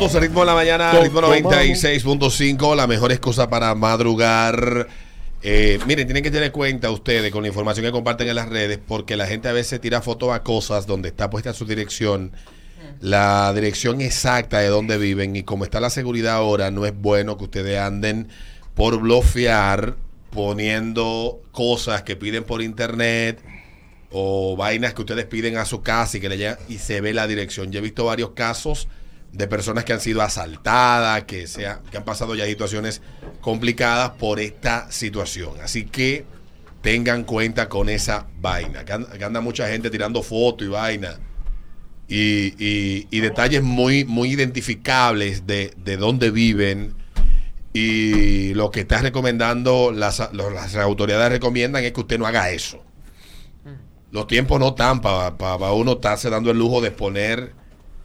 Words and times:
minutos, 0.00 0.14
el 0.14 0.22
ritmo 0.22 0.40
de 0.40 0.46
la 0.46 0.54
mañana, 0.54 0.92
ritmo 0.92 1.20
96.5, 1.20 2.74
la 2.74 2.86
mejor 2.86 3.12
excusa 3.12 3.50
para 3.50 3.74
madrugar. 3.74 4.88
Eh, 5.42 5.78
miren, 5.86 6.06
tienen 6.06 6.22
que 6.22 6.30
tener 6.30 6.52
cuenta 6.52 6.90
ustedes 6.90 7.30
con 7.30 7.42
la 7.42 7.48
información 7.48 7.84
que 7.84 7.92
comparten 7.92 8.28
en 8.28 8.34
las 8.34 8.48
redes, 8.48 8.78
porque 8.86 9.16
la 9.16 9.26
gente 9.26 9.48
a 9.48 9.52
veces 9.52 9.80
tira 9.80 10.00
fotos 10.00 10.32
a 10.32 10.42
cosas 10.42 10.86
donde 10.86 11.08
está 11.08 11.28
puesta 11.28 11.52
su 11.52 11.66
dirección, 11.66 12.32
la 13.00 13.52
dirección 13.54 14.00
exacta 14.00 14.60
de 14.60 14.68
donde 14.68 14.96
viven, 14.96 15.36
y 15.36 15.42
como 15.42 15.64
está 15.64 15.80
la 15.80 15.90
seguridad 15.90 16.34
ahora, 16.34 16.70
no 16.70 16.86
es 16.86 16.94
bueno 16.96 17.36
que 17.36 17.44
ustedes 17.44 17.78
anden 17.78 18.28
por 18.74 18.98
bloquear 19.00 19.96
poniendo 20.30 21.42
cosas 21.52 22.02
que 22.02 22.16
piden 22.16 22.44
por 22.44 22.62
internet 22.62 23.38
o 24.12 24.56
vainas 24.56 24.94
que 24.94 25.02
ustedes 25.02 25.26
piden 25.26 25.56
a 25.56 25.64
su 25.64 25.82
casa 25.82 26.16
y 26.16 26.20
que 26.20 26.28
le 26.28 26.38
llegan 26.38 26.56
y 26.68 26.78
se 26.78 27.00
ve 27.00 27.12
la 27.12 27.26
dirección. 27.26 27.70
Yo 27.70 27.80
he 27.80 27.82
visto 27.82 28.04
varios 28.04 28.30
casos 28.30 28.88
de 29.32 29.46
personas 29.46 29.84
que 29.84 29.92
han 29.92 30.00
sido 30.00 30.22
asaltadas, 30.22 31.24
que, 31.24 31.46
sea, 31.46 31.80
que 31.90 31.96
han 31.96 32.04
pasado 32.04 32.34
ya 32.34 32.46
situaciones 32.46 33.00
complicadas 33.40 34.10
por 34.10 34.40
esta 34.40 34.90
situación. 34.90 35.52
Así 35.62 35.84
que 35.84 36.24
tengan 36.82 37.24
cuenta 37.24 37.68
con 37.68 37.88
esa 37.88 38.26
vaina. 38.40 38.84
Que 38.84 38.92
anda, 38.92 39.16
que 39.18 39.24
anda 39.24 39.40
mucha 39.40 39.68
gente 39.68 39.90
tirando 39.90 40.22
fotos 40.22 40.66
y 40.66 40.70
vaina. 40.70 41.18
Y, 42.08 42.54
y- 42.58 43.06
y 43.10 43.20
detalles 43.20 43.62
muy, 43.62 44.04
muy 44.04 44.30
identificables 44.32 45.46
de, 45.46 45.72
de 45.76 45.96
dónde 45.96 46.30
viven. 46.32 46.94
Y 47.72 48.52
lo 48.54 48.72
que 48.72 48.80
está 48.80 48.98
recomendando, 49.00 49.92
las, 49.92 50.18
las 50.32 50.74
autoridades 50.74 51.30
recomiendan 51.30 51.84
es 51.84 51.92
que 51.92 52.00
usted 52.00 52.18
no 52.18 52.26
haga 52.26 52.50
eso. 52.50 52.82
Los 54.10 54.26
tiempos 54.26 54.58
no 54.58 54.70
están 54.70 55.00
para 55.00 55.70
uno 55.72 55.92
estarse 55.92 56.28
dando 56.30 56.50
el 56.50 56.58
lujo 56.58 56.80
de 56.80 56.88
exponer 56.88 57.52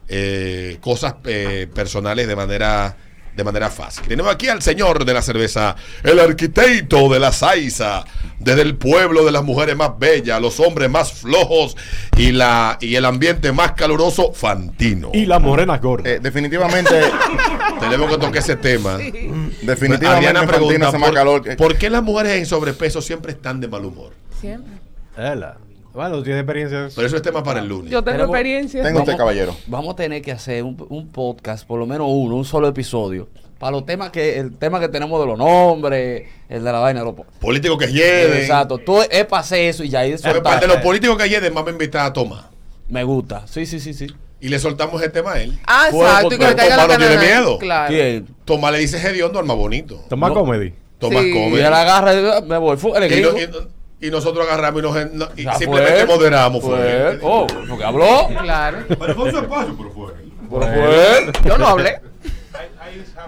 eh, 0.07 0.77
cosas 0.81 1.15
eh, 1.25 1.67
personales 1.73 2.27
de 2.27 2.35
manera 2.35 2.97
de 3.35 3.43
manera 3.43 3.69
fácil. 3.69 4.05
Tenemos 4.07 4.33
aquí 4.33 4.47
al 4.47 4.61
señor 4.61 5.03
de 5.03 5.13
la 5.13 5.21
cerveza, 5.21 5.75
el 6.03 6.21
arquitecto 6.21 7.09
de 7.09 7.19
la 7.19 7.33
Saiza, 7.33 8.05
desde 8.39 8.61
el 8.61 8.77
pueblo 8.77 9.25
de 9.25 9.33
las 9.33 9.43
mujeres 9.43 9.75
más 9.75 9.99
bellas, 9.99 10.39
los 10.39 10.57
hombres 10.61 10.89
más 10.89 11.11
flojos 11.11 11.75
y 12.15 12.31
la 12.31 12.77
y 12.79 12.95
el 12.95 13.03
ambiente 13.03 13.51
más 13.51 13.73
caluroso, 13.73 14.31
Fantino. 14.31 15.09
Y 15.13 15.25
la 15.25 15.39
morena 15.39 15.77
gorda. 15.79 16.09
Eh, 16.09 16.19
definitivamente, 16.21 17.01
Tenemos 17.81 18.09
que 18.09 18.17
tocar 18.17 18.37
ese 18.37 18.55
tema. 18.55 18.97
definitivamente 18.97 20.07
Adriana 20.07 20.39
Fantino 20.43 20.57
pregunta, 20.67 20.87
hace 20.87 20.97
más 20.97 21.09
¿por, 21.09 21.15
calor 21.17 21.43
que- 21.43 21.55
por 21.57 21.77
qué 21.77 21.89
las 21.89 22.03
mujeres 22.03 22.37
en 22.37 22.45
sobrepeso 22.45 23.01
siempre 23.01 23.33
están 23.33 23.59
de 23.59 23.67
mal 23.67 23.83
humor? 23.83 24.13
Siempre. 24.39 24.75
Ela. 25.17 25.57
Bueno, 25.95 26.21
tiene 26.23 26.39
experiencia. 26.39 26.89
Pero 26.93 27.07
eso 27.07 27.15
es 27.15 27.21
tema 27.21 27.41
para 27.43 27.61
el 27.61 27.67
lunes. 27.67 27.91
Yo 27.91 28.03
tengo 28.03 28.23
experiencia. 28.23 28.83
Tengo 28.83 28.99
usted, 28.99 29.15
caballero. 29.17 29.55
Vamos 29.67 29.93
a 29.93 29.95
tener 29.95 30.21
que 30.21 30.31
hacer 30.33 30.63
un, 30.63 30.75
un 30.89 31.07
podcast, 31.07 31.65
por 31.65 31.79
lo 31.79 31.85
menos 31.87 32.07
uno, 32.09 32.35
un 32.35 32.43
solo 32.45 32.67
episodio, 32.67 33.29
para 33.57 33.71
los 33.71 33.85
temas 33.85 34.09
que, 34.11 34.37
el 34.37 34.57
tema 34.57 34.79
que 34.81 34.89
tenemos 34.89 35.19
de 35.21 35.27
los 35.27 35.37
nombres, 35.37 36.27
el 36.49 36.63
de 36.63 36.71
la 36.71 36.79
vaina 36.79 36.99
de 36.99 37.05
los 37.05 37.15
po- 37.15 37.25
Políticos 37.39 37.77
que 37.77 37.87
hieden. 37.91 38.41
Exacto, 38.41 38.77
tú 38.77 38.99
es 39.09 39.25
para 39.25 39.39
hacer 39.41 39.59
eso 39.69 39.83
y 39.85 39.89
ya 39.89 40.03
Porque 40.21 40.41
parte 40.41 40.67
de 40.67 40.73
los 40.73 40.83
políticos 40.83 41.17
que 41.17 41.29
hieden, 41.29 41.53
vamos 41.53 41.69
a 41.69 41.71
invitar 41.71 42.05
a 42.05 42.11
Tomás. 42.13 42.43
Me 42.89 43.03
gusta, 43.03 43.47
sí, 43.47 43.65
sí, 43.65 43.79
sí, 43.79 43.93
sí. 43.93 44.07
Y 44.41 44.49
le 44.49 44.59
soltamos 44.59 45.01
el 45.01 45.11
tema 45.11 45.31
a 45.33 45.41
él. 45.41 45.57
Ah, 45.65 45.87
Fue 45.89 46.05
exacto. 46.05 46.35
Y 46.35 46.37
que 46.37 46.45
Tomás 46.45 46.87
no 46.89 46.97
tiene 46.97 47.17
miedo. 47.17 47.57
Claro. 47.57 47.87
¿Quién? 47.93 48.27
Tomás 48.43 48.73
le 48.73 48.79
dice 48.79 48.97
hediondo 48.97 49.39
al 49.39 49.45
más 49.45 49.55
bonito. 49.57 50.03
Toma 50.09 50.27
No. 50.27 50.33
comedy. 50.35 50.73
Tomás 50.99 51.23
Sí. 51.23 51.31
Y 51.33 51.55
él 51.55 51.65
agarra 51.73 52.13
y 52.13 52.41
me 52.43 52.57
voy. 52.57 52.75
Fu- 52.77 52.93
el 52.95 53.11
Y, 53.11 53.21
no- 53.21 53.31
gringo. 53.31 53.39
y- 53.61 53.67
y 54.01 54.09
nosotros 54.09 54.45
agarramos 54.47 54.81
y, 54.81 54.83
nos, 54.83 55.13
no- 55.13 55.29
y 55.35 55.43
Ya 55.43 55.53
simplemente 55.55 56.05
fue. 56.05 56.15
moderamos. 56.15 56.61
Fue. 56.63 56.77
Fue. 56.77 57.19
Oh, 57.23 57.47
porque 57.67 57.83
habló. 57.83 58.27
Claro. 58.27 58.79
Pero 58.87 59.15
fue 59.15 59.23
un 59.29 59.35
espacio, 59.43 59.75
pero 59.77 59.91
fue. 59.91 60.13
Pero 60.49 60.61
fue. 60.61 61.31
Yo 61.49 61.57
no 61.57 61.67
hablé. 61.67 61.99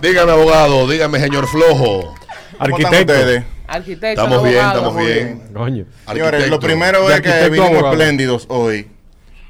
Dígame, 0.02 0.32
abogado, 0.32 0.88
dígame, 0.88 1.20
señor 1.20 1.48
flojo. 1.48 2.14
¿Cómo 2.60 2.78
están 2.78 2.94
Arquitecto. 2.94 3.46
Arquitecto. 3.68 4.22
Estamos 4.24 4.44
bien, 4.44 4.58
abogado. 4.60 4.78
estamos 4.90 5.06
bien. 5.06 5.42
Coño. 5.54 5.86
Señores, 6.08 6.50
lo 6.50 6.60
primero 6.60 7.08
De 7.08 7.16
es 7.16 7.22
que 7.22 7.50
vinimos 7.50 7.84
espléndidos 7.84 8.46
hoy. 8.50 8.88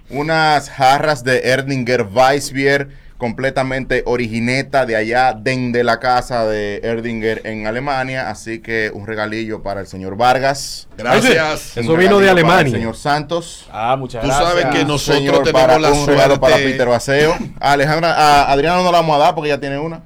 Unas 0.09 0.69
jarras 0.69 1.23
de 1.23 1.41
Erdinger 1.49 2.03
Weissbier 2.11 2.87
completamente 3.17 4.03
origineta 4.05 4.85
de 4.85 4.95
allá, 4.95 5.33
de 5.33 5.83
la 5.83 5.99
casa 5.99 6.45
de 6.45 6.81
Erdinger 6.83 7.41
en 7.45 7.65
Alemania. 7.67 8.29
Así 8.29 8.59
que 8.59 8.91
un 8.93 9.07
regalillo 9.07 9.63
para 9.63 9.81
el 9.81 9.87
señor 9.87 10.15
Vargas. 10.17 10.87
Gracias. 10.97 11.77
Eso 11.77 11.95
vino 11.95 12.19
de 12.19 12.27
para 12.27 12.31
Alemania. 12.31 12.73
El 12.73 12.79
señor 12.79 12.95
Santos. 12.95 13.65
Ah, 13.71 13.95
muchas 13.97 14.21
Tú 14.21 14.27
gracias. 14.27 14.49
sabes 14.49 14.65
que 14.67 14.85
nosotros 14.85 15.17
señor 15.17 15.43
tenemos 15.43 15.61
para- 15.61 15.79
la 15.79 15.91
un 15.91 16.05
regalo 16.07 16.39
para 16.39 16.55
suerte- 16.55 16.71
Peter 16.71 16.87
Baseo. 16.87 17.37
A 17.59 17.71
Alejandra, 17.71 18.13
a 18.13 18.51
Adriana 18.51 18.77
no 18.77 18.91
la 18.91 18.99
vamos 18.99 19.15
a 19.15 19.19
dar 19.19 19.35
porque 19.35 19.49
ya 19.49 19.59
tiene 19.59 19.79
una. 19.79 20.03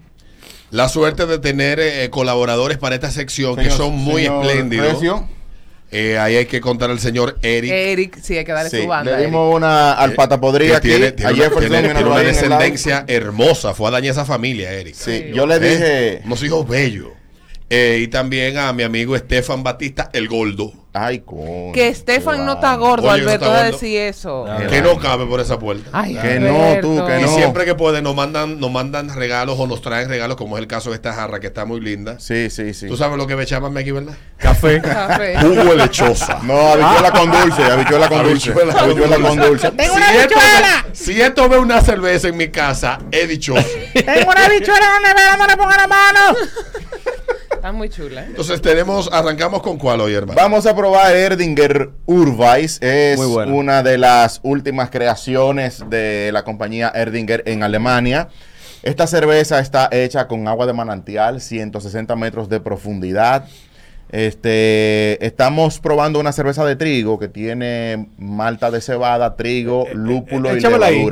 La 0.69 0.87
suerte 0.87 1.25
de 1.25 1.37
tener 1.37 1.81
eh, 1.81 2.09
colaboradores 2.09 2.77
para 2.77 2.95
esta 2.95 3.11
sección 3.11 3.57
que 3.57 3.69
son 3.71 3.93
muy 3.93 4.23
señor 4.23 4.45
espléndidos. 4.45 4.93
Recio. 4.93 5.27
Eh, 5.93 6.17
ahí 6.17 6.37
hay 6.37 6.45
que 6.45 6.61
contar 6.61 6.89
al 6.89 6.99
señor 6.99 7.37
Eric. 7.41 7.69
Eric, 7.71 8.17
sí, 8.21 8.37
hay 8.37 8.45
que 8.45 8.53
darle 8.53 8.69
Sí, 8.69 8.81
su 8.83 8.87
banda. 8.87 9.11
le 9.11 9.17
Eric. 9.17 9.27
dimos 9.27 9.53
una 9.55 9.91
al 9.93 10.13
pata 10.13 10.39
podrida 10.39 10.71
que 10.71 10.77
aquí, 10.77 10.87
tiene, 10.87 11.11
tiene 11.11 11.29
a 11.29 11.33
una, 11.33 11.59
tiene- 11.59 11.93
tiene 11.93 12.23
descendencia 12.23 13.03
hermosa. 13.07 13.73
Fue 13.73 13.89
a 13.89 13.91
dañar 13.91 14.11
esa 14.11 14.23
familia, 14.23 14.71
Eric. 14.71 14.95
Sí, 14.95 15.31
yo 15.33 15.45
le 15.45 15.55
¿Eh? 15.55 15.59
dije, 15.59 16.21
Unos 16.25 16.41
hijos 16.43 16.65
bellos. 16.67 17.09
Eh, 17.69 17.99
y 18.03 18.07
también 18.07 18.57
a 18.57 18.71
mi 18.73 18.83
amigo 18.83 19.15
Estefan 19.15 19.63
Batista, 19.63 20.09
el 20.13 20.27
Gordo. 20.29 20.73
Ay, 20.93 21.19
con. 21.19 21.71
Que 21.73 21.87
Estefan 21.89 22.45
no 22.45 22.53
está 22.53 22.75
gordo, 22.75 23.07
Oye, 23.09 23.21
no 23.23 23.29
Alberto, 23.29 23.45
está 23.45 23.57
de 23.57 23.63
gordo. 23.71 23.79
decir 23.79 23.97
eso. 24.01 24.45
Ah, 24.47 24.59
que 24.69 24.81
no 24.81 24.97
cabe 24.99 25.25
por 25.25 25.39
esa 25.39 25.57
puerta. 25.59 25.89
Ay, 25.93 26.15
Que 26.15 26.39
no, 26.39 26.79
tú, 26.81 27.05
que 27.05 27.19
Y 27.19 27.21
no. 27.23 27.27
siempre 27.35 27.65
que 27.65 27.75
pueden 27.75 28.03
nos 28.03 28.15
mandan, 28.15 28.59
nos 28.59 28.71
mandan 28.71 29.13
regalos 29.15 29.57
o 29.59 29.67
nos 29.67 29.81
traen 29.81 30.09
regalos, 30.09 30.35
como 30.37 30.57
es 30.57 30.61
el 30.61 30.67
caso 30.67 30.89
de 30.89 30.95
esta 30.97 31.13
jarra 31.13 31.39
que 31.39 31.47
está 31.47 31.65
muy 31.65 31.79
linda. 31.79 32.19
Sí, 32.19 32.49
sí, 32.49 32.73
sí. 32.73 32.87
Tú 32.87 32.97
sabes 32.97 33.17
lo 33.17 33.27
que 33.27 33.35
me 33.35 33.45
llaman 33.45 33.77
aquí, 33.77 33.91
¿verdad? 33.91 34.13
Café. 34.37 34.81
Café. 34.83 35.37
Jugo 35.39 35.55
de 35.63 35.75
lechosa. 35.77 36.39
No, 36.43 36.57
habichuela 36.71 37.11
con 37.11 37.31
dulce, 37.31 37.63
habichuela 37.63 38.09
con 38.09 38.23
dulce. 38.23 38.51
Habichuela 38.51 38.73
con 38.73 38.83
Habichuela 38.83 39.17
con 39.29 39.37
dulce. 39.37 39.71
¡Tengo 39.71 39.93
si 39.93 39.97
una 39.97 40.13
esto 40.13 40.35
ve- 40.39 40.89
si 40.93 41.21
esto 41.21 41.49
ve 41.49 41.57
una 41.59 41.81
cerveza 41.81 42.27
en 42.27 42.37
mi 42.37 42.49
casa, 42.49 42.99
he 43.11 43.27
dichoso. 43.27 43.65
¡Tengo 43.93 44.31
una 44.31 44.49
bichuela 44.49 44.85
en 44.97 45.01
la 45.03 45.07
nevera! 45.09 45.37
¡No 45.37 45.47
le 45.47 45.57
ponga 45.57 45.77
la 45.77 45.87
mano! 45.87 46.19
Está 47.61 47.73
muy 47.73 47.89
chula, 47.89 48.23
¿eh? 48.23 48.25
Entonces 48.29 48.59
tenemos, 48.59 49.07
arrancamos 49.13 49.61
con 49.61 49.77
cuál 49.77 50.01
hoy, 50.01 50.15
hermano. 50.15 50.33
Vamos 50.35 50.65
a 50.65 50.75
probar 50.75 51.15
Erdinger 51.15 51.91
Urweis. 52.07 52.81
Es 52.81 53.19
una 53.19 53.83
de 53.83 53.99
las 53.99 54.39
últimas 54.41 54.89
creaciones 54.89 55.83
de 55.87 56.31
la 56.33 56.43
compañía 56.43 56.91
Erdinger 56.95 57.43
en 57.45 57.61
Alemania. 57.61 58.29
Esta 58.81 59.05
cerveza 59.05 59.59
está 59.59 59.89
hecha 59.91 60.27
con 60.27 60.47
agua 60.47 60.65
de 60.65 60.73
manantial, 60.73 61.39
160 61.39 62.15
metros 62.15 62.49
de 62.49 62.61
profundidad. 62.61 63.45
Este, 64.09 65.23
estamos 65.23 65.79
probando 65.79 66.19
una 66.19 66.31
cerveza 66.31 66.65
de 66.65 66.75
trigo 66.75 67.19
que 67.19 67.27
tiene 67.27 68.09
malta 68.17 68.71
de 68.71 68.81
cebada, 68.81 69.35
trigo, 69.35 69.85
lúpulo 69.93 70.57
y 70.57 70.65
ahí. 70.65 71.09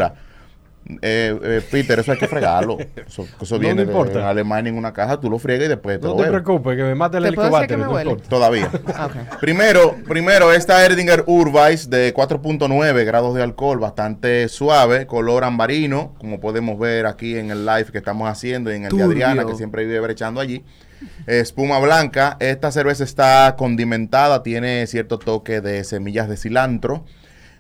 Eh, 1.02 1.40
eh, 1.44 1.62
Peter, 1.70 2.00
eso 2.00 2.12
hay 2.12 2.18
que 2.18 2.28
fregarlo. 2.28 2.78
Eso, 2.80 3.28
eso 3.42 3.56
No 3.56 3.60
viene 3.60 3.86
de 3.86 4.24
Alemania 4.24 4.70
en 4.70 4.78
una 4.78 4.92
caja, 4.92 5.20
tú 5.20 5.30
lo 5.30 5.38
friegas 5.38 5.66
y 5.66 5.70
después 5.70 6.00
te 6.00 6.08
No 6.08 6.16
lo 6.16 6.24
te 6.24 6.30
preocupes, 6.30 6.76
que 6.76 6.84
me 6.84 6.96
mate 6.96 7.18
el 7.18 7.26
¿Te 7.26 7.34
puedo 7.34 7.60
decir 7.60 7.74
helicóptero. 7.74 8.18
Todavía. 8.28 8.70
Ah, 8.96 9.06
ok. 9.06 9.40
Primero, 9.40 9.96
primero 10.08 10.52
esta 10.52 10.84
Erdinger 10.84 11.24
Urweis 11.28 11.90
de 11.90 12.14
4.9 12.14 13.06
grados 13.06 13.36
de 13.36 13.44
alcohol, 13.44 13.80
bastante 13.80 14.48
suave, 14.50 15.06
color 15.06 15.44
ambarino, 15.44 16.16
como 16.18 16.40
podemos 16.40 16.80
ver 16.80 17.06
aquí 17.06 17.38
en 17.38 17.52
el 17.52 17.66
live 17.66 17.86
que 17.92 17.98
estamos 18.00 18.28
haciendo 18.28 18.72
y 18.72 18.76
en 18.76 18.86
el 18.86 18.96
de. 18.96 19.04
Adriana, 19.04 19.46
que 19.46 19.56
siempre 19.56 19.86
vive 19.86 20.00
brechando 20.00 20.42
allí. 20.42 20.64
Espuma 21.28 21.80
blanca. 21.80 22.36
Esta 22.40 22.72
cerveza 22.72 23.04
está 23.04 23.56
condimentada, 23.58 24.44
tiene 24.44 24.86
cierto 24.88 25.20
toque 25.20 25.62
de 25.62 25.84
semillas 25.84 26.28
de 26.28 26.38
cilantro. 26.38 27.06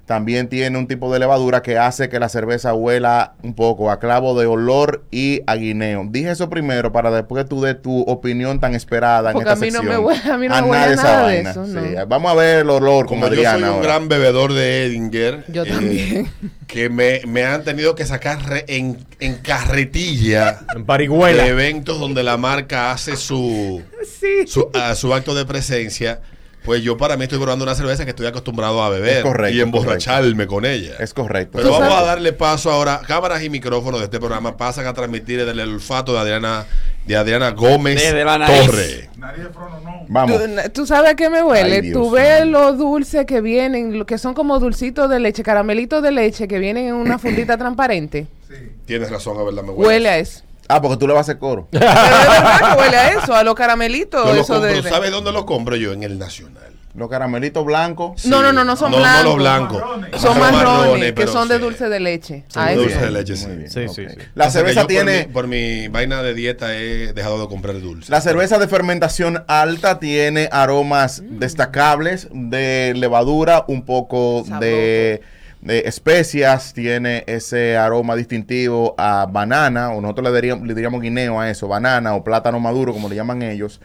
También 0.09 0.49
tiene 0.49 0.75
un 0.75 0.87
tipo 0.87 1.13
de 1.13 1.19
levadura 1.19 1.61
que 1.61 1.77
hace 1.77 2.09
que 2.09 2.17
la 2.19 2.29
cerveza 2.29 2.73
huela 2.73 3.35
un 3.43 3.53
poco 3.53 3.91
a 3.91 3.99
clavo 3.99 4.33
de 4.39 4.47
olor 4.47 5.03
y 5.11 5.41
a 5.45 5.53
guineo. 5.55 6.03
Dije 6.09 6.31
eso 6.31 6.49
primero 6.49 6.91
para 6.91 7.11
después 7.11 7.43
que 7.43 7.47
tú 7.47 7.61
des 7.61 7.79
tu 7.79 8.01
opinión 8.01 8.59
tan 8.59 8.73
esperada 8.73 9.31
Porque 9.33 9.47
en 9.51 9.53
esta 9.53 9.65
a 9.65 9.67
mí 9.67 9.71
no 9.71 9.83
me 9.83 9.89
sección. 9.91 10.03
huele- 10.05 10.33
a 10.33 10.37
mí 10.39 10.47
no 10.47 10.55
me 10.55 10.61
nada 10.61 10.65
huele 10.65 10.87
de 10.87 10.93
esa 10.95 11.03
nada 11.03 11.27
de 11.27 11.33
vaina. 11.35 11.49
eso, 11.51 11.65
Sí, 11.67 11.73
no. 11.95 12.07
Vamos 12.07 12.31
a 12.31 12.33
ver 12.33 12.59
el 12.61 12.69
olor 12.71 13.05
Como 13.05 13.21
como 13.21 13.27
yo 13.27 13.35
soy 13.35 13.45
Adriana 13.45 13.67
un 13.69 13.73
ahora. 13.75 13.87
gran 13.87 14.09
bebedor 14.09 14.53
de 14.53 14.85
Edinger, 14.87 15.43
Yo 15.47 15.61
eh, 15.63 15.69
también. 15.69 16.31
que 16.65 16.89
me, 16.89 17.21
me 17.27 17.43
han 17.43 17.63
tenido 17.63 17.93
que 17.93 18.07
sacar 18.07 18.41
re- 18.49 18.65
en, 18.67 18.97
en 19.19 19.35
carretilla 19.35 20.61
En 20.75 20.85
Parihuela. 20.85 21.43
de 21.43 21.49
eventos 21.49 21.99
donde 21.99 22.23
la 22.23 22.35
marca 22.37 22.91
hace 22.91 23.15
su, 23.15 23.83
Sí. 24.19 24.47
su, 24.47 24.71
a 24.73 24.95
su 24.95 25.13
acto 25.13 25.35
de 25.35 25.45
presencia. 25.45 26.19
Pues 26.65 26.83
yo 26.83 26.97
para 26.97 27.15
mí 27.17 27.23
estoy 27.23 27.39
probando 27.39 27.63
una 27.63 27.73
cerveza 27.73 28.03
que 28.03 28.11
estoy 28.11 28.27
acostumbrado 28.27 28.83
a 28.83 28.89
beber 28.89 29.17
Es 29.17 29.23
correcto, 29.23 29.55
y 29.57 29.61
emborracharme 29.61 30.45
con 30.45 30.65
ella. 30.65 30.95
Es 30.99 31.13
correcto. 31.13 31.57
Pero 31.57 31.71
vamos 31.71 31.87
sabes- 31.87 32.03
a 32.03 32.05
darle 32.05 32.33
paso 32.33 32.69
ahora. 32.71 33.01
Cámaras 33.07 33.41
y 33.43 33.49
micrófonos 33.49 33.99
de 34.01 34.05
este 34.05 34.19
programa 34.19 34.57
pasan 34.57 34.85
a 34.85 34.93
transmitir 34.93 35.39
desde 35.39 35.51
el 35.51 35.61
olfato 35.61 36.13
de 36.13 36.19
Adriana, 36.19 36.65
de 37.07 37.15
Adriana 37.15 37.51
Gómez 37.51 37.95
Desde 37.95 38.23
la 38.25 38.37
nariz. 38.37 38.65
Torre. 38.65 39.09
Nadie 39.17 39.43
de 39.45 39.49
frono, 39.49 39.79
no. 39.83 40.05
Vamos. 40.09 40.37
¿Tú, 40.37 40.69
tú 40.73 40.85
sabes 40.85 41.11
a 41.11 41.15
qué 41.15 41.29
me 41.29 41.41
huele? 41.41 41.75
Ay, 41.77 41.81
Dios 41.81 41.93
tú 41.93 42.11
ves 42.11 42.45
mío. 42.45 42.51
los 42.59 42.77
dulces 42.77 43.25
que 43.25 43.41
vienen, 43.41 43.97
lo 43.97 44.05
que 44.05 44.17
son 44.17 44.33
como 44.33 44.59
dulcitos 44.59 45.09
de 45.09 45.19
leche, 45.19 45.41
caramelitos 45.43 46.03
de 46.03 46.11
leche 46.11 46.47
que 46.47 46.59
vienen 46.59 46.87
en 46.87 46.93
una 46.95 47.17
fundita 47.19 47.57
transparente. 47.57 48.27
Tienes 48.85 49.09
razón, 49.09 49.37
a 49.39 49.43
verdad, 49.43 49.63
me 49.63 49.71
Huele 49.71 50.09
a 50.09 50.17
eso. 50.17 50.41
Ah, 50.69 50.79
porque 50.81 50.97
tú 50.97 51.07
le 51.07 51.13
vas 51.13 51.21
a 51.27 51.31
hacer 51.31 51.39
coro. 51.39 51.67
Pero 51.71 51.85
es 51.89 51.93
verdad 51.93 52.75
que 52.75 52.79
huele 52.79 52.97
a 52.97 53.13
eso, 53.13 53.35
a 53.35 53.43
los 53.43 53.55
caramelitos. 53.55 54.23
Yo 54.23 54.33
lo 54.33 54.41
eso 54.41 54.53
compro, 54.53 54.81
de- 54.81 54.89
¿Sabes 54.89 55.11
dónde 55.11 55.31
lo 55.31 55.45
compro 55.45 55.75
yo? 55.75 55.93
En 55.93 56.03
el 56.03 56.19
Nacional. 56.19 56.73
Los 56.95 57.09
caramelitos 57.09 57.63
blancos. 57.65 58.25
No, 58.25 58.41
no, 58.41 58.51
no, 58.51 58.63
no 58.63 58.75
son 58.75 58.91
no, 58.91 58.97
blancos. 58.97 59.23
No 59.23 59.29
los 59.29 59.37
blancos. 59.37 59.83
Son 60.21 60.39
marrones, 60.39 61.13
que 61.13 61.27
son 61.27 61.47
de 61.47 61.55
sí. 61.55 61.61
dulce 61.61 61.89
de 61.89 61.99
leche. 61.99 62.45
Sí, 62.47 62.59
dulce 62.75 62.99
de 62.99 63.11
leche, 63.11 63.35
sí. 63.35 63.47
Sí, 63.67 63.85
ok. 63.85 63.93
sí, 63.93 64.09
sí. 64.09 64.17
La 64.33 64.49
cerveza 64.49 64.85
tiene... 64.85 65.23
Por 65.25 65.27
mi, 65.27 65.33
por 65.33 65.47
mi 65.47 65.87
vaina 65.87 66.23
de 66.23 66.33
dieta 66.33 66.75
he 66.75 67.13
dejado 67.13 67.41
de 67.41 67.47
comprar 67.47 67.79
dulce. 67.79 68.11
La 68.11 68.21
cerveza 68.21 68.57
de 68.57 68.67
fermentación 68.67 69.43
alta 69.47 69.99
tiene 69.99 70.49
aromas 70.51 71.21
destacables 71.23 72.27
de 72.31 72.93
levadura, 72.95 73.65
un 73.67 73.85
poco 73.85 74.43
de, 74.59 75.21
de 75.61 75.79
especias, 75.79 76.73
tiene 76.73 77.23
ese 77.27 77.75
aroma 77.75 78.15
distintivo 78.15 78.95
a 78.97 79.25
banana, 79.29 79.91
o 79.91 79.99
nosotros 80.01 80.29
le 80.29 80.35
diríamos, 80.35 80.67
le 80.67 80.73
diríamos 80.73 81.01
guineo 81.01 81.39
a 81.39 81.49
eso, 81.49 81.67
banana 81.67 82.15
o 82.15 82.23
plátano 82.23 82.59
maduro, 82.59 82.93
como 82.93 83.09
le 83.09 83.15
llaman 83.15 83.41
ellos. 83.41 83.81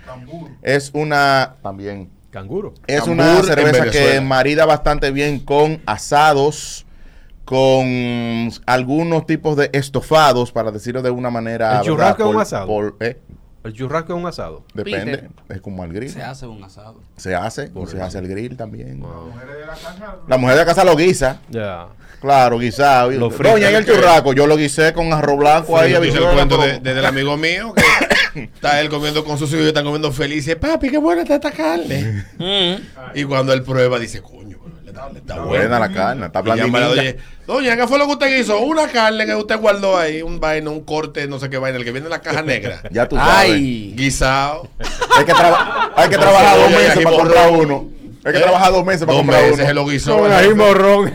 Es 0.62 0.90
una, 0.94 1.56
también, 1.62 2.10
Canguro. 2.30 2.74
es 2.86 3.00
Cambur 3.00 3.14
una 3.14 3.42
cerveza 3.42 3.90
que 3.90 4.20
marida 4.20 4.66
bastante 4.66 5.10
bien 5.10 5.40
con 5.40 5.80
asados, 5.86 6.86
con 7.44 8.50
algunos 8.66 9.26
tipos 9.26 9.56
de 9.56 9.70
estofados, 9.72 10.52
para 10.52 10.70
decirlo 10.70 11.02
de 11.02 11.10
una 11.10 11.30
manera... 11.30 11.78
¿El 11.80 11.86
churrasco 11.86 12.28
es 12.28 12.34
un 12.34 12.40
asado? 12.40 12.66
por- 12.66 12.96
¿eh? 13.00 13.18
El 13.64 13.72
churrasco 13.72 14.12
es 14.14 14.18
un 14.20 14.26
asado. 14.26 14.62
Depende, 14.74 15.12
Peter. 15.18 15.30
es 15.48 15.60
como 15.62 15.82
al 15.82 15.92
grill. 15.92 16.10
Se 16.10 16.22
hace 16.22 16.46
un 16.46 16.62
asado. 16.62 17.00
Se 17.16 17.34
hace, 17.34 17.70
o 17.74 17.86
se 17.86 18.00
hace 18.00 18.18
el 18.18 18.28
grill 18.28 18.56
también. 18.58 19.00
Wow. 19.00 19.32
La 20.28 20.36
mujer 20.36 20.58
de 20.58 20.64
casa 20.66 20.84
lo 20.84 20.94
guisa, 20.96 21.40
Ya. 21.48 21.86
claro, 22.20 22.58
guisado. 22.58 23.10
Lo. 23.12 23.30
Doña, 23.30 23.70
y 23.70 23.74
el 23.74 23.86
churraco, 23.86 24.34
yo 24.34 24.46
lo 24.46 24.56
guisé 24.58 24.92
con 24.92 25.10
arroz 25.14 25.38
blanco 25.38 25.78
ahí. 25.78 25.92
Yo 25.92 26.04
hice 26.04 26.18
el 26.18 26.24
cuento 26.34 26.58
pero- 26.60 26.78
de- 26.80 26.94
del 26.94 27.06
amigo 27.06 27.36
mío 27.38 27.72
que 27.74 28.44
está 28.54 28.80
él 28.82 28.90
comiendo 28.90 29.24
con 29.24 29.38
sus 29.38 29.50
hijos 29.52 29.64
y 29.64 29.68
están 29.68 29.84
comiendo 29.84 30.12
felices. 30.12 30.56
Papi, 30.56 30.90
qué 30.90 30.98
buena 30.98 31.22
está 31.22 31.36
esta 31.36 31.50
carne. 31.50 32.22
y 33.14 33.24
cuando 33.24 33.54
él 33.54 33.62
prueba, 33.62 33.98
dice, 33.98 34.20
está, 35.16 35.40
Buena 35.40 35.44
buena. 35.44 35.78
la 35.78 35.92
carne, 35.92 36.26
está 36.26 36.40
blandita. 36.40 36.80
doña, 36.80 37.14
Doña, 37.46 37.76
¿qué 37.76 37.86
fue 37.86 37.98
lo 37.98 38.06
que 38.06 38.12
usted 38.12 38.38
hizo? 38.38 38.58
Una 38.60 38.88
carne 38.88 39.26
que 39.26 39.34
usted 39.34 39.58
guardó 39.58 39.98
ahí, 39.98 40.22
un 40.22 40.40
vaina, 40.40 40.70
un 40.70 40.82
corte, 40.84 41.26
no 41.28 41.38
sé 41.38 41.50
qué 41.50 41.58
vaina, 41.58 41.78
el 41.78 41.84
que 41.84 41.92
viene 41.92 42.06
en 42.06 42.10
la 42.10 42.20
caja 42.20 42.42
negra. 42.42 42.80
Ya 42.90 43.06
tú 43.08 43.16
sabes. 43.16 43.50
Ay. 43.52 43.92
Guisado. 43.96 44.68
Hay 45.16 45.24
que, 45.24 45.32
traba- 45.32 45.92
hay 45.96 46.08
que 46.08 46.16
trabajar 46.16 46.56
dos 46.58 46.70
meses 46.70 47.04
para 47.04 47.16
comprar 47.16 47.50
uno. 47.52 47.88
Hay 48.26 48.32
que 48.32 48.38
¿Eh? 48.38 48.42
trabajar 48.42 48.72
dos 48.72 48.84
meses 48.86 49.00
para 49.02 49.12
Dos 49.12 49.18
comprar 49.20 49.42
meses 49.42 49.56
uno. 49.58 49.66
se 49.66 49.74
lo 49.74 49.86
guisó. 49.86 50.18
Con 50.18 50.32
ají 50.32 50.54
morrón. 50.54 51.12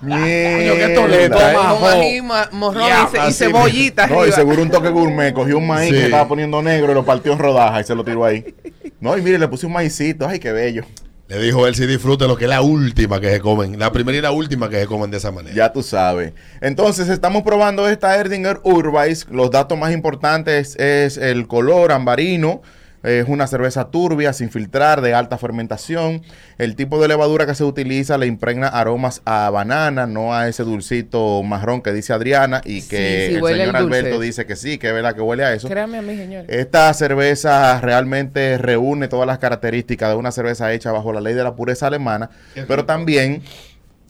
Mierda. 0.00 0.86
qué 0.86 0.94
toleta, 0.94 1.52
Con 1.52 1.62
Majo. 1.62 1.86
ají, 1.88 2.20
morrón 2.52 2.82
y 3.28 3.32
cebollita 3.32 4.06
No, 4.06 4.26
y 4.26 4.32
seguro 4.32 4.62
un 4.62 4.70
toque 4.70 4.88
gourmet. 4.88 5.34
Cogió 5.34 5.58
un 5.58 5.66
maíz 5.66 5.90
Sí. 5.90 5.96
que 5.98 6.04
estaba 6.06 6.26
poniendo 6.26 6.62
negro 6.62 6.92
y 6.92 6.94
lo 6.94 7.04
partió 7.04 7.32
en 7.32 7.38
rodajas 7.38 7.82
y 7.82 7.84
se 7.86 7.94
lo 7.94 8.04
tiró 8.04 8.24
ahí. 8.24 8.54
No, 9.00 9.16
y 9.18 9.20
mire, 9.20 9.38
le 9.38 9.48
puse 9.48 9.66
un 9.66 9.72
maicito. 9.72 10.26
Ay, 10.26 10.38
qué 10.38 10.50
bello. 10.52 10.84
Le 11.28 11.40
dijo 11.40 11.66
él 11.66 11.74
si 11.74 11.86
disfrute 11.86 12.28
lo 12.28 12.36
que 12.36 12.44
es 12.44 12.50
la 12.50 12.62
última 12.62 13.20
que 13.20 13.30
se 13.30 13.40
comen. 13.40 13.80
La 13.80 13.90
primera 13.90 14.16
y 14.16 14.20
la 14.20 14.30
última 14.30 14.68
que 14.68 14.80
se 14.80 14.86
comen 14.86 15.10
de 15.10 15.16
esa 15.16 15.32
manera. 15.32 15.56
Ya 15.56 15.72
tú 15.72 15.82
sabes. 15.82 16.32
Entonces, 16.60 17.08
estamos 17.08 17.42
probando 17.42 17.88
esta 17.88 18.16
Erdinger 18.16 18.60
Urweis. 18.62 19.26
Los 19.28 19.50
datos 19.50 19.76
más 19.76 19.92
importantes 19.92 20.76
es 20.76 21.16
el 21.16 21.48
color 21.48 21.90
ambarino. 21.90 22.62
Es 23.06 23.28
una 23.28 23.46
cerveza 23.46 23.90
turbia, 23.90 24.32
sin 24.32 24.50
filtrar, 24.50 25.00
de 25.00 25.14
alta 25.14 25.38
fermentación. 25.38 26.22
El 26.58 26.74
tipo 26.74 27.00
de 27.00 27.06
levadura 27.06 27.46
que 27.46 27.54
se 27.54 27.62
utiliza 27.62 28.18
le 28.18 28.26
impregna 28.26 28.66
aromas 28.66 29.22
a 29.24 29.48
banana, 29.50 30.08
no 30.08 30.34
a 30.34 30.48
ese 30.48 30.64
dulcito 30.64 31.40
marrón 31.44 31.82
que 31.82 31.92
dice 31.92 32.12
Adriana 32.12 32.62
y 32.64 32.82
que 32.82 33.28
Sí, 33.28 33.34
sí, 33.34 33.40
el 33.44 33.58
señor. 33.58 33.76
Alberto 33.76 34.18
dice 34.18 34.44
que 34.44 34.56
sí, 34.56 34.78
que 34.78 34.88
es 34.88 34.92
verdad 34.92 35.14
que 35.14 35.20
huele 35.20 35.44
a 35.44 35.52
eso. 35.52 35.68
Créame 35.68 35.98
a 35.98 36.02
mí, 36.02 36.16
señor. 36.16 36.46
Esta 36.48 36.92
cerveza 36.94 37.80
realmente 37.80 38.58
reúne 38.58 39.06
todas 39.06 39.28
las 39.28 39.38
características 39.38 40.10
de 40.10 40.16
una 40.16 40.32
cerveza 40.32 40.72
hecha 40.72 40.90
bajo 40.90 41.12
la 41.12 41.20
ley 41.20 41.34
de 41.34 41.44
la 41.44 41.54
pureza 41.54 41.86
alemana, 41.86 42.30
pero 42.66 42.86
también 42.86 43.42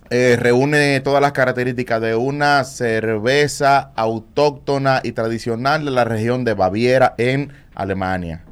eh, 0.08 0.38
reúne 0.40 1.00
todas 1.00 1.20
las 1.20 1.32
características 1.32 2.00
de 2.00 2.14
una 2.14 2.64
cerveza 2.64 3.90
autóctona 3.94 5.00
y 5.02 5.12
tradicional 5.12 5.84
de 5.84 5.90
la 5.90 6.04
región 6.04 6.44
de 6.44 6.54
Baviera 6.54 7.14
en 7.19 7.52
Alemania. 7.75 8.45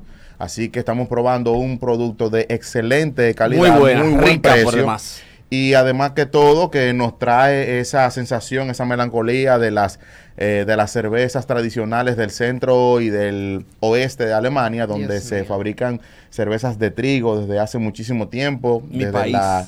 Así 0.44 0.69
que 0.69 0.79
estamos 0.79 1.08
probando 1.08 1.52
un 1.52 1.79
producto 1.79 2.29
de 2.31 2.46
excelente 2.50 3.35
calidad, 3.35 3.61
Muy 3.70 3.81
buena, 3.81 4.05
muy 4.05 4.12
buen 4.14 4.25
rica 4.26 4.50
por 4.50 4.62
precio. 4.64 4.81
demás. 4.81 5.23
Y 5.50 5.75
además 5.75 6.12
que 6.12 6.26
todo, 6.26 6.70
que 6.70 6.93
nos 6.94 7.19
trae 7.19 7.79
esa 7.81 8.11
sensación, 8.11 8.70
esa 8.70 8.85
melancolía 8.85 9.58
de 9.58 9.70
las, 9.70 10.00
eh, 10.37 10.64
de 10.67 10.76
las 10.76 10.91
cervezas 10.91 11.46
tradicionales 11.46 12.17
del 12.17 12.31
centro 12.31 13.00
y 13.00 13.08
del 13.08 13.64
oeste 13.81 14.26
de 14.26 14.32
Alemania, 14.32 14.87
donde 14.87 15.06
Dios 15.14 15.25
se 15.25 15.37
mío. 15.37 15.44
fabrican 15.46 16.00
cervezas 16.31 16.79
de 16.79 16.91
trigo 16.91 17.41
desde 17.41 17.58
hace 17.61 17.79
muchísimo 17.79 18.29
tiempo. 18.29 18.82
Mi 18.91 18.99
desde 19.00 19.12
país. 19.12 19.32
la- 19.32 19.67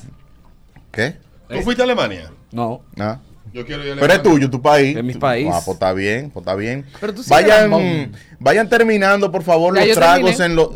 ¿Qué? 0.91 1.15
¿Tú 1.49 1.61
fuiste 1.61 1.81
a 1.81 1.85
Alemania? 1.85 2.31
No. 2.51 2.81
Ah. 2.99 3.19
Yo 3.53 3.65
quiero 3.65 3.85
ir 3.85 3.93
a 3.93 3.95
Pero 3.95 4.13
es 4.13 4.23
tuyo, 4.23 4.49
tu 4.49 4.61
país. 4.61 4.95
Es 4.97 5.03
mi 5.03 5.13
país. 5.13 5.49
Ah, 5.51 5.61
pues 5.63 5.75
está 5.75 5.93
bien, 5.93 6.29
pues 6.31 6.43
está 6.43 6.55
bien. 6.55 6.85
Pero 6.99 7.13
tú 7.13 7.23
sí 7.23 7.29
vayan, 7.29 8.11
vayan 8.39 8.69
terminando, 8.69 9.31
por 9.31 9.43
favor, 9.43 9.75
Ya 9.75 9.85
los 9.85 9.95
tragos 9.95 10.37
terminé. 10.37 10.45
en 10.45 10.55
los... 10.55 10.69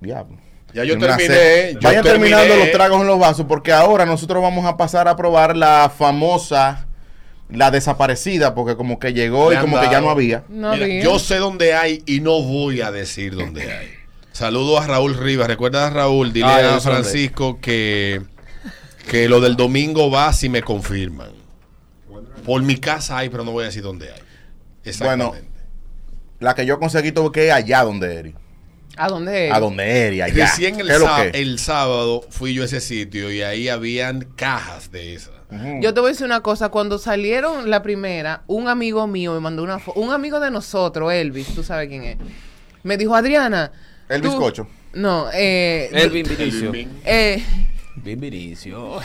Diablo. 0.00 0.36
Ya 0.74 0.84
yo 0.84 0.98
terminé. 0.98 1.74
yo 1.74 1.80
Vayan 1.82 2.02
terminé. 2.02 2.30
terminando 2.34 2.56
los 2.56 2.72
tragos 2.72 3.00
en 3.02 3.06
los 3.06 3.18
vasos 3.18 3.44
porque 3.46 3.72
ahora 3.72 4.06
nosotros 4.06 4.42
vamos 4.42 4.64
a 4.64 4.76
pasar 4.78 5.06
a 5.06 5.16
probar 5.16 5.54
la 5.54 5.92
famosa, 5.94 6.86
la 7.50 7.70
desaparecida, 7.70 8.54
porque 8.54 8.74
como 8.76 8.98
que 8.98 9.12
llegó 9.12 9.50
Le 9.50 9.56
y 9.56 9.58
como 9.60 9.78
que 9.78 9.90
ya 9.90 10.00
no 10.00 10.08
había. 10.08 10.44
No 10.48 10.72
Mira, 10.72 10.84
había. 10.86 11.02
yo 11.04 11.18
sé 11.18 11.36
dónde 11.36 11.74
hay 11.74 12.02
y 12.06 12.20
no 12.20 12.40
voy 12.42 12.80
a 12.80 12.90
decir 12.90 13.34
dónde 13.34 13.70
hay. 13.70 13.88
Saludo 14.32 14.78
a 14.78 14.86
Raúl 14.86 15.14
Rivas. 15.14 15.46
Recuerda 15.46 15.88
a 15.88 15.90
Raúl, 15.90 16.32
dile 16.32 16.46
a. 16.46 16.80
Francisco 16.80 17.58
que, 17.60 18.22
que 19.10 19.28
lo 19.28 19.42
del 19.42 19.56
domingo 19.56 20.10
va 20.10 20.32
si 20.32 20.48
me 20.48 20.62
confirman. 20.62 21.41
Por 22.44 22.62
mi 22.62 22.76
casa 22.76 23.18
hay, 23.18 23.28
pero 23.28 23.44
no 23.44 23.52
voy 23.52 23.62
a 23.64 23.66
decir 23.66 23.82
dónde 23.82 24.10
hay. 24.12 24.20
Exactamente. 24.84 25.48
La 26.40 26.54
que 26.54 26.66
yo 26.66 26.78
conseguí 26.78 27.12
tuve 27.12 27.30
que 27.32 27.46
ir 27.46 27.52
allá 27.52 27.84
donde 27.84 28.14
Eri. 28.16 28.34
¿A 28.96 29.08
dónde 29.08 29.48
es? 29.48 29.54
A 29.54 29.60
donde 29.60 30.06
Eri, 30.06 30.20
allá. 30.20 30.46
Recién 30.46 30.78
el, 30.80 30.90
el 31.34 31.58
sábado 31.58 32.26
fui 32.28 32.52
yo 32.52 32.62
a 32.62 32.66
ese 32.66 32.80
sitio 32.80 33.30
y 33.30 33.42
ahí 33.42 33.68
habían 33.68 34.22
cajas 34.36 34.90
de 34.90 35.14
esas. 35.14 35.32
Yo 35.80 35.92
te 35.92 36.00
voy 36.00 36.08
a 36.08 36.12
decir 36.12 36.24
una 36.24 36.40
cosa, 36.40 36.70
cuando 36.70 36.98
salieron 36.98 37.68
la 37.68 37.82
primera, 37.82 38.42
un 38.46 38.68
amigo 38.68 39.06
mío 39.06 39.34
me 39.34 39.40
mandó 39.40 39.62
una 39.62 39.78
foto, 39.78 40.00
un 40.00 40.10
amigo 40.10 40.40
de 40.40 40.50
nosotros, 40.50 41.12
Elvis, 41.12 41.54
tú 41.54 41.62
sabes 41.62 41.88
quién 41.88 42.04
es, 42.04 42.16
me 42.82 42.96
dijo, 42.96 43.14
Adriana. 43.14 43.70
El 44.08 44.22
tú-" 44.22 44.30
bizcocho. 44.30 44.66
No, 44.94 45.26
eh, 45.32 45.90
Elvin 45.92 46.26
Vinicio. 46.26 46.72
eh, 47.04 47.42
Elvin 47.96 48.20
Vinicio. 48.20 49.00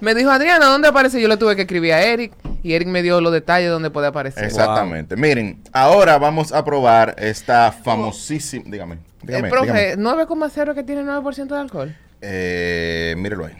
me 0.00 0.14
dijo, 0.14 0.30
Adriana, 0.30 0.66
¿dónde 0.66 0.88
aparece? 0.88 1.20
Yo 1.20 1.28
le 1.28 1.36
tuve 1.36 1.56
que 1.56 1.62
escribir 1.62 1.92
a 1.92 2.02
Eric 2.02 2.32
y 2.62 2.74
Eric 2.74 2.88
me 2.88 3.02
dio 3.02 3.20
los 3.20 3.32
detalles 3.32 3.70
donde 3.70 3.90
puede 3.90 4.06
aparecer. 4.06 4.44
Exactamente. 4.44 5.16
Miren, 5.16 5.62
ahora 5.72 6.18
vamos 6.18 6.52
a 6.52 6.64
probar 6.64 7.14
esta 7.18 7.72
famosísima... 7.72 8.64
Dígame, 8.66 8.98
dígame, 9.22 9.48
Eh, 9.48 9.50
profe, 9.50 9.96
dígame. 9.96 10.26
9,0 10.26 10.74
que 10.74 10.82
tiene 10.82 11.02
9% 11.02 11.46
de 11.48 11.58
alcohol. 11.58 11.96
Eh, 12.20 13.14
mírelo 13.18 13.46
ahí. 13.46 13.54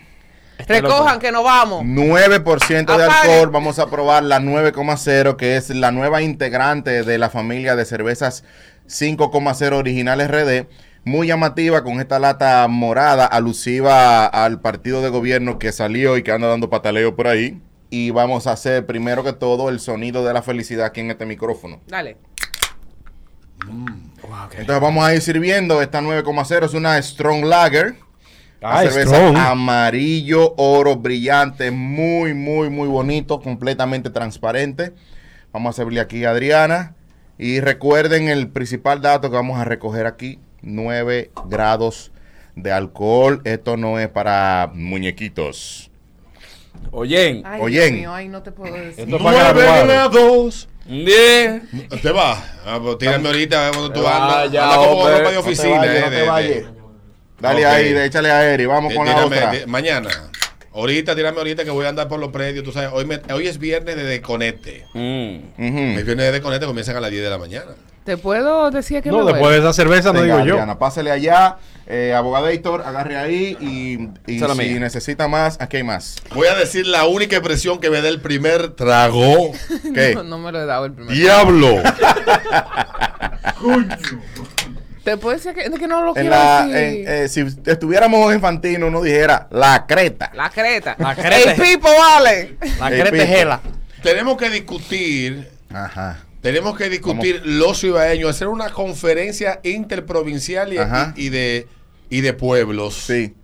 Recojan 0.69 1.19
que 1.19 1.33
nos 1.33 1.42
vamos. 1.42 1.85
9% 1.85 2.97
de 2.97 3.04
Apague. 3.04 3.30
alcohol. 3.33 3.50
Vamos 3.50 3.78
a 3.78 3.87
probar 3.88 4.23
la 4.23 4.38
9,0, 4.40 5.37
que 5.37 5.57
es 5.57 5.71
la 5.71 5.90
nueva 5.90 6.21
integrante 6.23 7.02
de 7.02 7.19
la 7.19 7.30
familia 7.30 7.76
de 7.76 7.85
cervezas 7.87 8.45
5,0 8.87 9.73
originales 9.73 10.28
RD. 10.30 10.66
Muy 11.04 11.26
llamativa 11.28 11.83
con 11.83 11.99
esta 12.00 12.19
lata 12.19 12.66
morada, 12.69 13.25
alusiva 13.26 14.26
al 14.26 14.61
partido 14.61 15.00
de 15.02 15.09
gobierno 15.09 15.59
que 15.59 15.73
salió 15.73 16.16
y 16.16 16.23
que 16.23 16.33
anda 16.33 16.49
dando 16.49 16.69
pataleo 16.71 17.16
por 17.16 17.26
ahí. 17.26 17.61
Y 17.88 18.11
vamos 18.11 18.47
a 18.47 18.52
hacer 18.52 18.87
primero 18.87 19.25
que 19.25 19.33
todo 19.33 19.69
el 19.69 19.80
sonido 19.80 20.25
de 20.25 20.33
la 20.33 20.42
felicidad 20.42 20.87
aquí 20.87 21.00
en 21.00 21.11
este 21.11 21.26
micrófono. 21.26 21.80
Dale. 21.88 22.16
Entonces 24.59 24.80
vamos 24.80 25.04
a 25.04 25.14
ir 25.14 25.21
sirviendo. 25.21 25.83
Esta 25.83 26.00
9,0 26.00 26.64
es 26.66 26.75
una 26.75 27.00
Strong 27.00 27.45
Lager. 27.45 27.95
Una 28.62 28.73
Ah, 28.73 28.83
cerveza 28.83 29.16
strong. 29.16 29.37
amarillo, 29.38 30.54
oro, 30.59 30.97
brillante, 30.97 31.71
muy, 31.71 32.35
muy, 32.35 32.69
muy 32.69 32.88
bonito, 32.88 33.40
completamente 33.40 34.11
transparente. 34.11 34.92
Vamos 35.50 35.75
a 35.75 35.76
servirle 35.78 36.00
aquí 36.00 36.25
a 36.26 36.30
Adriana. 36.30 36.95
Y 37.38 37.61
recuerden 37.61 38.28
el 38.28 38.49
principal 38.49 39.00
dato 39.00 39.30
que 39.30 39.37
vamos 39.37 39.59
a 39.59 39.64
recoger 39.64 40.04
aquí, 40.07 40.38
9 40.62 41.31
grados 41.47 42.12
de 42.57 42.73
alcohol. 42.73 43.40
Esto 43.45 43.76
no 43.76 43.99
es 43.99 44.09
para 44.09 44.71
muñequitos. 44.75 45.90
Oyen. 46.93 47.43
Ay, 47.45 47.61
Oyen. 47.62 47.88
Dios 47.88 48.00
mío, 48.00 48.14
ay, 48.14 48.29
no 48.29 48.43
te 48.43 48.52
puedo 48.52 48.75
decir. 48.75 49.05
Esto 49.05 49.17
es 49.17 49.23
para 49.23 49.52
Nueve 49.52 49.62
graduados. 49.62 49.88
grados. 49.88 50.69
Bien. 50.87 51.69
¿Te 52.02 52.11
vas? 52.11 52.38
Ah, 52.67 52.79
pues 52.83 52.99
tírame 52.99 53.29
ahorita 53.29 53.69
eh, 53.69 53.71
cuando 53.73 53.93
tú 53.93 54.07
andas. 54.07 54.47
Anda 54.47 54.76
como 54.76 55.09
ropa 55.09 55.11
de 55.11 55.23
No 55.23 55.31
te 55.31 55.37
oficina. 55.38 55.85
eh. 55.87 56.64
Dale 57.38 57.64
ahí, 57.67 57.93
de- 57.93 58.07
échale 58.07 58.31
a 58.31 58.52
Eri. 58.52 58.67
Vamos 58.67 58.90
de- 58.90 58.97
con 58.97 59.07
la 59.07 59.25
otra. 59.25 59.52
mañana. 59.67 60.11
Ahorita, 60.73 61.14
tírame 61.17 61.38
ahorita 61.38 61.64
que 61.64 61.71
voy 61.71 61.87
a 61.87 61.88
andar 61.90 62.09
por 62.09 62.19
los 62.21 62.31
predios. 62.31 62.64
Tú 62.64 62.73
sabes, 62.73 62.90
hoy, 62.93 63.05
me- 63.05 63.21
hoy 63.33 63.47
es 63.47 63.59
viernes 63.59 63.97
de 63.97 64.05
desconecte. 64.05 64.85
Mm. 64.95 65.37
Ujú. 65.59 65.79
El 65.99 66.05
viernes 66.05 66.26
de 66.26 66.33
desconecte 66.33 66.67
comienzan 66.67 66.97
a 66.97 67.00
las 67.00 67.11
10 67.11 67.23
de 67.25 67.31
la 67.31 67.38
mañana. 67.38 67.73
¿Te 68.04 68.16
puedo 68.16 68.71
decir 68.71 69.02
que 69.02 69.11
No, 69.11 69.25
me 69.25 69.33
después 69.33 69.52
de 69.52 69.59
esa 69.59 69.73
cerveza 69.73 70.12
no 70.12 70.21
Venga, 70.21 70.37
digo 70.37 70.47
yo. 70.47 70.54
Adriana, 70.54 70.78
pásele 70.78 71.11
allá. 71.11 71.57
Eh, 71.87 72.14
abogadator, 72.14 72.83
agarre 72.83 73.16
ahí 73.16 73.57
y, 73.61 74.09
y 74.33 74.38
si 74.38 74.45
mía. 74.57 74.78
necesita 74.80 75.26
más, 75.28 75.57
aquí 75.61 75.78
hay 75.78 75.83
más. 75.83 76.16
Voy 76.35 76.47
a 76.47 76.54
decir 76.54 76.87
la 76.87 77.07
única 77.07 77.37
expresión 77.37 77.80
que 77.80 77.90
me 77.90 78.00
da 78.00 78.09
el 78.09 78.21
primer 78.21 78.71
trago. 78.71 79.52
¿Qué? 79.95 80.14
No, 80.14 80.23
no 80.23 80.38
me 80.38 80.52
lo 80.52 80.62
he 80.62 80.66
dado 80.66 80.85
el 80.87 80.92
primero. 80.92 81.14
¡Diablo! 81.14 81.83
¿Te 85.04 85.16
puedo 85.16 85.37
decir 85.37 85.54
que, 85.54 85.71
que 85.71 85.87
no 85.88 86.02
lo 86.02 86.09
En 86.09 86.14
quiero 86.14 86.30
la, 86.30 86.66
decir? 86.66 86.76
en, 86.76 87.04
eh, 87.25 87.28
si 87.28 87.40
estuviéramos 87.66 88.33
en 88.33 88.40
Fantino, 88.40 88.87
uno 88.88 89.02
dijera 89.02 89.49
la 89.50 89.87
creta. 89.87 90.30
la 90.35 90.50
creta. 90.50 90.95
La 90.99 91.14
creta. 91.14 91.37
El 91.52 91.61
pipo 91.61 91.88
vale. 91.99 92.57
La 92.78 92.88
creta 92.90 93.16
es 93.16 93.28
gela. 93.28 93.61
Tenemos 94.02 94.37
que 94.37 94.50
discutir, 94.50 95.49
Ajá. 95.73 96.19
Tenemos 96.40 96.76
que 96.76 96.88
discutir 96.88 97.42
los 97.44 97.80
cibaeños, 97.80 98.30
hacer 98.30 98.49
una 98.49 98.70
conferencia 98.70 99.61
interprovincial 99.64 100.73
y, 100.73 100.76
y- 100.78 101.26
y 101.26 101.28
de, 101.28 101.66
y 102.09 102.20
de 102.23 102.32
pueblos. 102.32 102.94
Sí. 102.94 103.35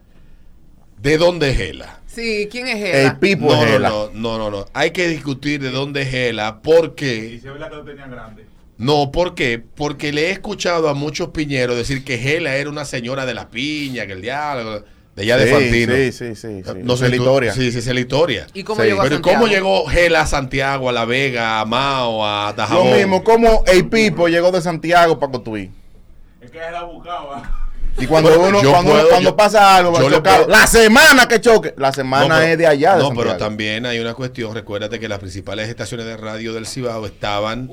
¿De 1.00 1.18
dónde 1.18 1.50
es 1.50 1.56
Gela? 1.58 2.00
Sí, 2.06 2.48
¿quién 2.50 2.66
es 2.68 2.76
El 2.76 2.80
Gela? 2.92 3.20
pipo 3.20 3.46
No, 3.46 3.52
es 3.54 3.60
no, 3.60 3.66
Gela. 3.72 3.88
no, 3.90 4.10
no, 4.14 4.38
no, 4.38 4.50
no. 4.50 4.64
Hay 4.72 4.90
que 4.92 5.08
discutir 5.08 5.60
de 5.60 5.70
dónde 5.70 6.02
es 6.02 6.10
Gela. 6.10 6.62
¿Por 6.62 6.86
Y 6.86 6.90
qué? 6.96 7.38
se 7.42 7.50
ve 7.50 7.58
la 7.58 7.68
que 7.68 7.76
lo 7.76 7.84
tenían 7.84 8.10
grande. 8.10 8.46
No, 8.78 9.10
¿por 9.12 9.34
qué? 9.34 9.58
Porque 9.58 10.12
le 10.12 10.26
he 10.28 10.30
escuchado 10.30 10.88
a 10.88 10.94
muchos 10.94 11.28
piñeros 11.30 11.76
decir 11.76 12.04
que 12.04 12.18
Gela 12.18 12.56
era 12.56 12.68
una 12.70 12.84
señora 12.84 13.24
de 13.26 13.34
la 13.34 13.48
piña, 13.50 14.06
que 14.06 14.12
el 14.12 14.22
diablo, 14.22 14.84
de 15.16 15.22
allá 15.22 15.36
de 15.38 15.46
Sí, 15.46 15.52
Fantino. 15.52 15.94
Sí, 15.94 16.12
sí, 16.12 16.34
sí. 16.36 16.62
sí. 16.64 16.72
No 16.84 16.96
sé 16.96 17.08
la 17.08 17.16
historia. 17.16 17.52
Sí, 17.52 17.72
sí, 17.72 17.82
sé 17.82 17.92
la 17.94 18.00
historia. 18.00 18.46
¿Y 18.54 18.62
cómo 18.62 18.80
Sí, 18.82 18.86
llegó 18.88 19.00
a 19.00 19.04
Pero. 19.04 19.22
¿cómo 19.22 19.46
llegó 19.48 19.86
Gela 19.86 20.20
a 20.20 20.26
Santiago, 20.26 20.88
a 20.88 20.92
La 20.92 21.04
Vega, 21.06 21.60
a 21.60 21.64
Mao, 21.64 22.24
a 22.24 22.50
Lo 22.50 22.56
Dajabón? 22.56 22.92
mismo, 22.96 23.24
como 23.24 23.64
el 23.66 23.88
Pipo 23.88 24.28
llegó 24.28 24.52
de 24.52 24.60
Santiago 24.60 25.18
para 25.18 25.32
Cotuí. 25.32 25.70
Es 26.40 26.50
que 26.50 26.58
ella 26.58 26.70
la 26.70 26.82
buscaba. 26.84 27.62
Y 27.98 28.06
cuando 28.06 28.28
Bueno, 28.28 28.48
uno, 28.58 28.62
yo 28.62 28.72
cuando, 28.72 28.92
puedo- 28.92 29.08
cuando 29.08 29.30
yo- 29.30 29.36
pasa 29.36 29.74
algo, 29.76 29.90
va 29.92 29.98
a 30.00 30.02
yo 30.02 30.10
le 30.10 30.16
chocar. 30.16 30.36
puedo- 30.44 30.48
la 30.50 30.66
semana 30.66 31.26
que 31.26 31.40
choque, 31.40 31.72
la 31.78 31.94
semana 31.94 32.28
No, 32.28 32.34
pero- 32.34 32.46
es 32.52 32.58
de 32.58 32.66
allá. 32.66 32.90
De 32.92 32.98
No, 32.98 33.06
Santiago. 33.06 33.30
pero 33.30 33.38
también 33.38 33.86
hay 33.86 33.98
una 33.98 34.12
cuestión. 34.12 34.54
Recuérdate 34.54 35.00
que 35.00 35.08
las 35.08 35.18
principales 35.18 35.66
estaciones 35.70 36.04
de 36.04 36.14
radio 36.18 36.52
del 36.52 36.66
Cibao 36.66 37.06
estaban 37.06 37.70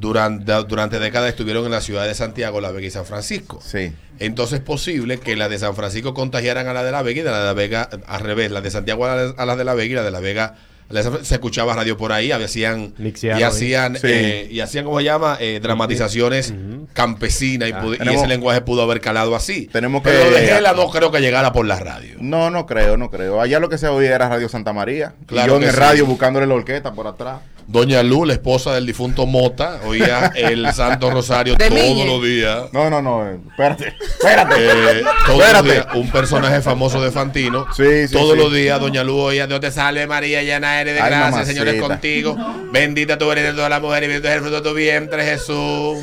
durante, 0.00 0.52
durante 0.68 0.98
décadas 0.98 1.30
estuvieron 1.30 1.64
en 1.64 1.70
la 1.72 1.80
ciudad 1.80 2.06
de 2.06 2.14
Santiago, 2.14 2.60
La 2.60 2.70
Vega 2.70 2.86
y 2.86 2.90
San 2.90 3.04
Francisco. 3.04 3.60
Sí. 3.64 3.92
Entonces 4.18 4.58
es 4.60 4.64
posible 4.64 5.18
que 5.18 5.36
las 5.36 5.50
de 5.50 5.58
San 5.58 5.74
Francisco 5.74 6.14
contagiaran 6.14 6.66
a 6.68 6.72
la 6.72 6.82
de 6.84 6.92
La 6.92 7.02
Vega 7.02 7.20
y 7.20 7.24
de 7.24 7.30
la 7.30 7.38
de 7.40 7.46
La 7.46 7.52
Vega 7.52 7.88
al 8.06 8.20
revés, 8.20 8.50
las 8.50 8.62
de 8.62 8.70
Santiago 8.70 9.06
a 9.06 9.14
las 9.16 9.34
a 9.38 9.46
la 9.46 9.56
de 9.56 9.64
La 9.64 9.74
Vega 9.74 9.92
y 9.92 9.94
la 9.96 10.02
de 10.02 10.10
La 10.10 10.20
Vega 10.20 10.54
la 10.90 11.02
se 11.02 11.34
escuchaba 11.34 11.74
radio 11.74 11.98
por 11.98 12.12
ahí, 12.12 12.32
hacían 12.32 12.94
Lixiano, 12.96 13.38
y 13.38 13.42
hacían 13.42 13.96
sí. 13.96 14.06
eh, 14.06 14.48
y 14.50 14.60
hacían 14.60 14.86
cómo 14.86 14.96
se 15.00 15.04
llama 15.04 15.36
Eh, 15.38 15.60
dramatizaciones 15.62 16.54
campesinas 16.94 17.68
y, 17.68 17.72
Ah. 17.72 17.84
y 18.04 18.08
ese 18.14 18.26
lenguaje 18.26 18.60
pudo 18.62 18.82
haber 18.82 19.00
calado 19.00 19.36
así. 19.36 19.66
Tenemos 19.66 20.02
Pero 20.02 20.18
que- 20.24 20.30
lo 20.30 20.36
de 20.36 20.46
Gela 20.46 20.72
no 20.72 20.88
creo 20.90 21.10
que 21.12 21.20
llegara 21.20 21.52
por 21.52 21.66
la 21.66 21.78
radio. 21.78 22.16
No, 22.20 22.50
no 22.50 22.64
creo, 22.66 22.96
no 22.96 23.10
creo. 23.10 23.40
Allá 23.40 23.60
lo 23.60 23.68
que 23.68 23.76
se 23.78 23.86
oía 23.88 24.14
era 24.14 24.28
Radio 24.30 24.48
Santa 24.48 24.72
María. 24.72 25.12
Claro 25.26 25.46
y 25.46 25.50
yo 25.50 25.56
en 25.58 25.62
el 25.64 25.70
sí. 25.74 25.76
radio 25.76 26.06
buscándole 26.06 26.46
la 26.46 26.54
orquesta 26.54 26.92
por 26.94 27.06
atrás. 27.06 27.40
Doña 27.70 28.02
Lu, 28.02 28.24
la 28.24 28.32
esposa 28.32 28.72
del 28.74 28.86
difunto 28.86 29.26
Mota, 29.26 29.80
oía 29.84 30.32
el 30.34 30.72
Santo 30.72 31.10
Rosario 31.10 31.54
todos 31.58 31.70
los 32.06 32.22
días. 32.22 32.62
No, 32.72 32.88
no, 32.88 33.02
no. 33.02 33.28
eh, 33.28 33.38
Espérate, 33.50 33.94
espérate. 34.00 34.54
Eh, 34.56 35.02
todos 35.26 35.38
los 35.38 35.46
Espérate. 35.46 35.72
días, 35.72 35.86
un 35.94 36.10
personaje 36.10 36.62
famoso 36.62 36.98
de 37.02 37.10
Fantino. 37.10 37.66
Sí, 37.76 38.08
sí, 38.08 38.14
todos 38.14 38.32
sí. 38.32 38.38
los 38.42 38.52
días, 38.54 38.80
Doña 38.80 39.04
Lu 39.04 39.18
oía, 39.18 39.46
Dios 39.46 39.60
te 39.60 39.70
salve 39.70 40.06
María, 40.06 40.42
llena 40.42 40.80
eres 40.80 40.94
de 40.94 41.00
Ay, 41.02 41.08
gracia, 41.10 41.26
el 41.26 41.30
mamacita. 41.32 41.52
Señor 41.60 41.68
es 41.74 41.82
contigo. 41.82 42.36
Bendita 42.72 43.18
tú 43.18 43.30
eres 43.30 43.44
de 43.44 43.52
todas 43.52 43.68
las 43.68 43.82
mujeres 43.82 44.08
y 44.08 44.12
bendito 44.12 44.28
es 44.28 44.34
el 44.36 44.40
fruto 44.40 44.56
de 44.62 44.62
tu 44.70 44.74
vientre, 44.74 45.22
Jesús. 45.24 45.98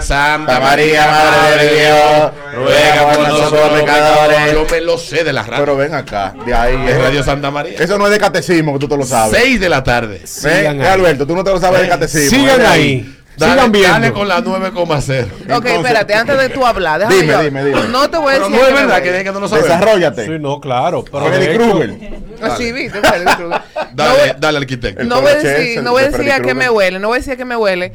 Santa 0.00 0.58
María, 0.58 1.06
Madre 1.06 1.64
de 1.66 1.74
Dios, 1.84 2.30
ruega 2.54 3.12
por 3.12 3.28
nosotros 3.28 3.80
pecadores. 3.80 4.52
Yo 4.52 4.66
me 4.70 4.80
lo 4.80 4.96
sé 4.96 5.22
de 5.24 5.32
la 5.34 5.42
radio. 5.42 5.64
Pero 5.64 5.76
ven 5.76 5.92
acá, 5.94 6.34
de 6.46 6.54
ahí. 6.54 6.74
Es 6.88 6.94
eh. 6.94 6.98
Radio 6.98 7.22
Santa 7.22 7.50
María. 7.50 7.76
Eso 7.78 7.98
no 7.98 8.06
es 8.06 8.12
de 8.12 8.18
catecismo, 8.18 8.72
que 8.72 8.78
tú 8.78 8.88
te 8.88 8.96
lo 8.96 9.04
sabes. 9.04 9.38
6 9.38 9.60
de 9.60 9.68
la 9.68 9.82
tarde. 9.84 10.18
¿Ven? 10.18 10.26
Sigan 10.26 10.80
Eh, 10.80 10.84
ahí. 10.84 10.88
Alberto, 11.10 11.26
tú 11.26 11.36
no 11.36 11.44
te 11.44 11.50
lo 11.50 11.60
sabes 11.60 11.82
de 11.82 11.88
catecismo. 11.88 12.38
Sigan 12.38 12.58
Ven 12.58 12.66
ahí. 12.66 13.16
Dale, 13.36 13.52
Sigan 13.52 13.72
viendo. 13.72 13.92
dale 13.92 14.12
con 14.12 14.28
la 14.28 14.40
9,0 14.42 15.24
Ok, 15.24 15.30
Entonces- 15.40 15.72
espérate, 15.76 16.14
antes 16.14 16.38
de 16.38 16.48
tú 16.50 16.66
hablar, 16.66 16.98
déjame 17.00 17.16
Dime, 17.22 17.32
yo- 17.32 17.42
dime, 17.42 17.64
dime. 17.64 17.88
No 17.88 18.10
te 18.10 18.18
voy 18.18 18.32
a 18.34 18.36
Pero 18.36 18.48
decir 18.48 18.60
no 18.60 18.66
es 18.66 18.68
que 18.68 18.74
verdad 18.86 19.02
que, 19.02 19.24
que 19.24 19.32
no 19.32 19.40
lo. 19.40 19.48
Desarrollate. 19.48 20.26
Sí, 20.26 20.32
no, 20.38 20.60
claro. 20.60 21.04
Pero 21.10 21.24
Freddy 21.26 21.54
Krueger. 21.56 22.20
Sí, 22.58 22.72
viste, 22.72 22.98
Freddy 23.02 23.24
Krueger. 23.36 23.62
Dale, 23.94 24.36
dale, 24.38 24.58
arquitecto. 24.58 25.04
No 25.04 25.20
voy 25.22 25.30
a 25.32 25.34
decir, 25.36 25.82
no 25.82 25.92
voy 25.92 26.02
a 26.02 26.10
decir 26.10 26.30
a 26.32 26.40
qué 26.40 26.54
me 26.54 26.68
huele, 26.68 26.98
no 26.98 27.08
voy 27.08 27.16
a 27.16 27.18
decir 27.20 27.32
a 27.34 27.36
qué 27.36 27.44
me 27.46 27.56
huele, 27.56 27.92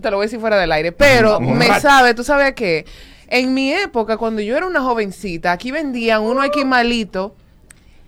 te 0.00 0.10
lo 0.10 0.16
voy 0.16 0.24
a 0.24 0.26
decir 0.26 0.40
fuera 0.40 0.56
del 0.58 0.72
aire, 0.72 0.92
pero 0.92 1.40
me 1.40 1.78
sabe, 1.80 2.14
tú 2.14 2.24
sabes 2.24 2.52
qué, 2.54 2.86
en 3.28 3.52
mi 3.54 3.72
época, 3.72 4.16
cuando 4.16 4.40
yo 4.40 4.56
era 4.56 4.66
una 4.66 4.80
jovencita, 4.80 5.52
aquí 5.52 5.72
vendían 5.72 6.22
unos 6.22 6.44
esquimalitos 6.44 7.32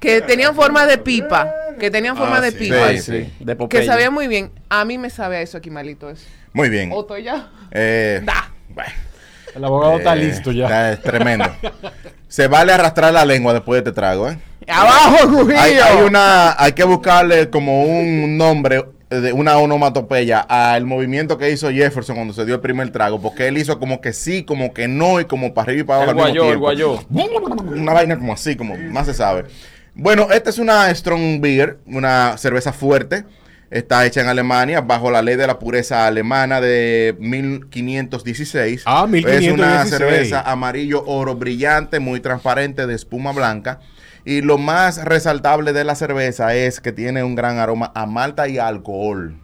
que 0.01 0.21
tenían 0.23 0.55
forma 0.55 0.87
de 0.87 0.97
pipa, 0.99 1.53
que 1.79 1.91
tenían 1.91 2.17
forma 2.17 2.37
Ah, 2.39 2.41
de 2.41 2.51
sí. 2.53 2.57
pipa, 2.59 2.89
Sí, 2.91 2.99
sí. 2.99 3.33
De 3.41 3.57
que 3.69 3.85
sabía 3.87 4.11
muy 4.11 4.29
bien, 4.29 4.51
a 4.69 4.85
mí 4.85 4.99
me 4.99 5.11
sabe 5.11 5.37
a 5.39 5.41
eso 5.43 5.57
esquimalito 5.59 6.11
eso. 6.11 6.27
Muy 6.53 6.69
bien. 6.69 6.91
¿O 6.93 7.01
estoy 7.01 7.23
ya? 7.25 7.51
Eh, 7.71 8.21
Da. 8.25 8.51
bueno, 8.71 8.91
El 9.55 9.65
abogado 9.65 9.99
está 9.99 10.15
eh, 10.15 10.17
listo 10.25 10.53
ya. 10.53 10.93
Es 10.93 11.03
tremendo. 11.03 11.47
Se 12.29 12.47
vale 12.47 12.73
arrastrar 12.73 13.13
la 13.13 13.25
lengua 13.25 13.53
después 13.55 13.83
de 13.83 13.89
este 13.91 13.93
trago, 13.99 14.29
¿eh? 14.31 14.39
¡Abajo, 14.69 15.17
Trujillo! 15.29 15.59
Hay, 15.59 15.79
hay 15.79 16.03
una, 16.05 16.55
hay 16.63 16.73
que 16.73 16.85
buscarle 16.85 17.49
como 17.49 17.85
un 17.85 18.37
nombre 18.37 18.85
de 19.09 19.33
una 19.33 19.57
onomatopeya 19.57 20.41
al 20.41 20.85
movimiento 20.85 21.39
que 21.39 21.51
hizo 21.51 21.71
Jefferson 21.71 22.17
cuando 22.17 22.35
se 22.35 22.45
dio 22.45 22.57
el 22.57 22.61
primer 22.61 22.91
trago, 22.91 23.19
porque 23.23 23.49
él 23.49 23.57
hizo 23.57 23.79
como 23.79 24.03
que 24.03 24.13
sí, 24.13 24.43
como 24.45 24.75
que 24.75 24.87
no 24.87 25.19
y 25.21 25.25
como 25.25 25.55
para 25.55 25.73
arriba 25.73 25.81
y 25.81 25.85
para 25.85 26.05
El 26.05 26.11
abajo. 26.11 26.27
mismo 26.27 26.43
guayó, 26.43 26.53
el 26.53 26.59
guayó. 26.59 27.01
Una 27.11 27.95
vaina 27.95 28.19
como 28.19 28.35
así, 28.35 28.55
como 28.57 28.77
más 28.77 29.07
se 29.07 29.15
sabe. 29.15 29.47
Bueno, 30.01 30.29
esta 30.31 30.49
es 30.51 30.59
una 30.59 30.95
Strong 30.95 31.41
Beer, 31.41 31.79
una 31.87 32.39
cerveza 32.39 32.73
fuerte. 32.73 33.25
Está 33.69 34.07
hecha 34.07 34.21
en 34.21 34.29
Alemania 34.29 34.81
bajo 34.81 35.11
la 35.11 35.23
ley 35.23 35.35
de 35.35 35.49
la 35.49 35.59
pureza 35.59 36.07
alemana 36.07 36.61
de 36.61 37.17
1516. 37.19 38.85
Ah, 38.87 39.03
Es 39.07 39.11
1516. 39.11 39.53
una 39.53 39.85
cerveza 39.87 40.41
amarillo 40.43 41.03
oro 41.05 41.35
brillante, 41.35 41.99
muy 41.99 42.21
transparente, 42.21 42.87
de 42.87 42.95
espuma 42.95 43.33
blanca. 43.33 43.81
Y 44.25 44.41
lo 44.41 44.57
más 44.57 45.05
resaltable 45.05 45.73
de 45.73 45.83
la 45.83 45.97
cerveza 45.97 46.55
es 46.55 46.81
que 46.81 46.93
tiene 46.93 47.25
un 47.25 47.35
gran 47.35 47.59
aroma 47.59 47.91
a 47.93 48.07
malta 48.07 48.47
y 48.47 48.59
a 48.59 48.69
alcohol. 48.69 49.35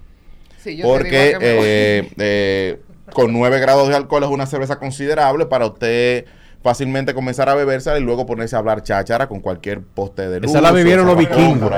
Sí, 0.63 0.77
yo 0.77 0.85
te 0.85 0.89
Porque 0.89 1.37
eh, 1.41 2.13
eh, 2.17 2.81
con 3.13 3.33
9 3.33 3.59
grados 3.59 3.89
de 3.89 3.97
alcohol 3.97 4.23
es 4.23 4.31
una 4.31 4.47
cerveza 4.47 4.79
considerable 4.79 5.47
para 5.47 5.67
usted 5.67 6.27
fácilmente 6.65 7.13
comenzar 7.13 7.51
a 7.51 7.55
beberse 7.55 7.97
y 7.97 8.01
luego 8.01 8.25
ponerse 8.25 8.57
a 8.57 8.59
hablar 8.59 8.83
cháchara 8.83 9.29
con 9.29 9.41
cualquier 9.41 9.83
poste 9.83 10.31
de 10.31 10.41
luz. 10.41 10.51
Esa 10.51 10.63
la 10.63 10.73
bebieron 10.73 11.07
los 11.07 11.17
vikingos. 11.17 11.71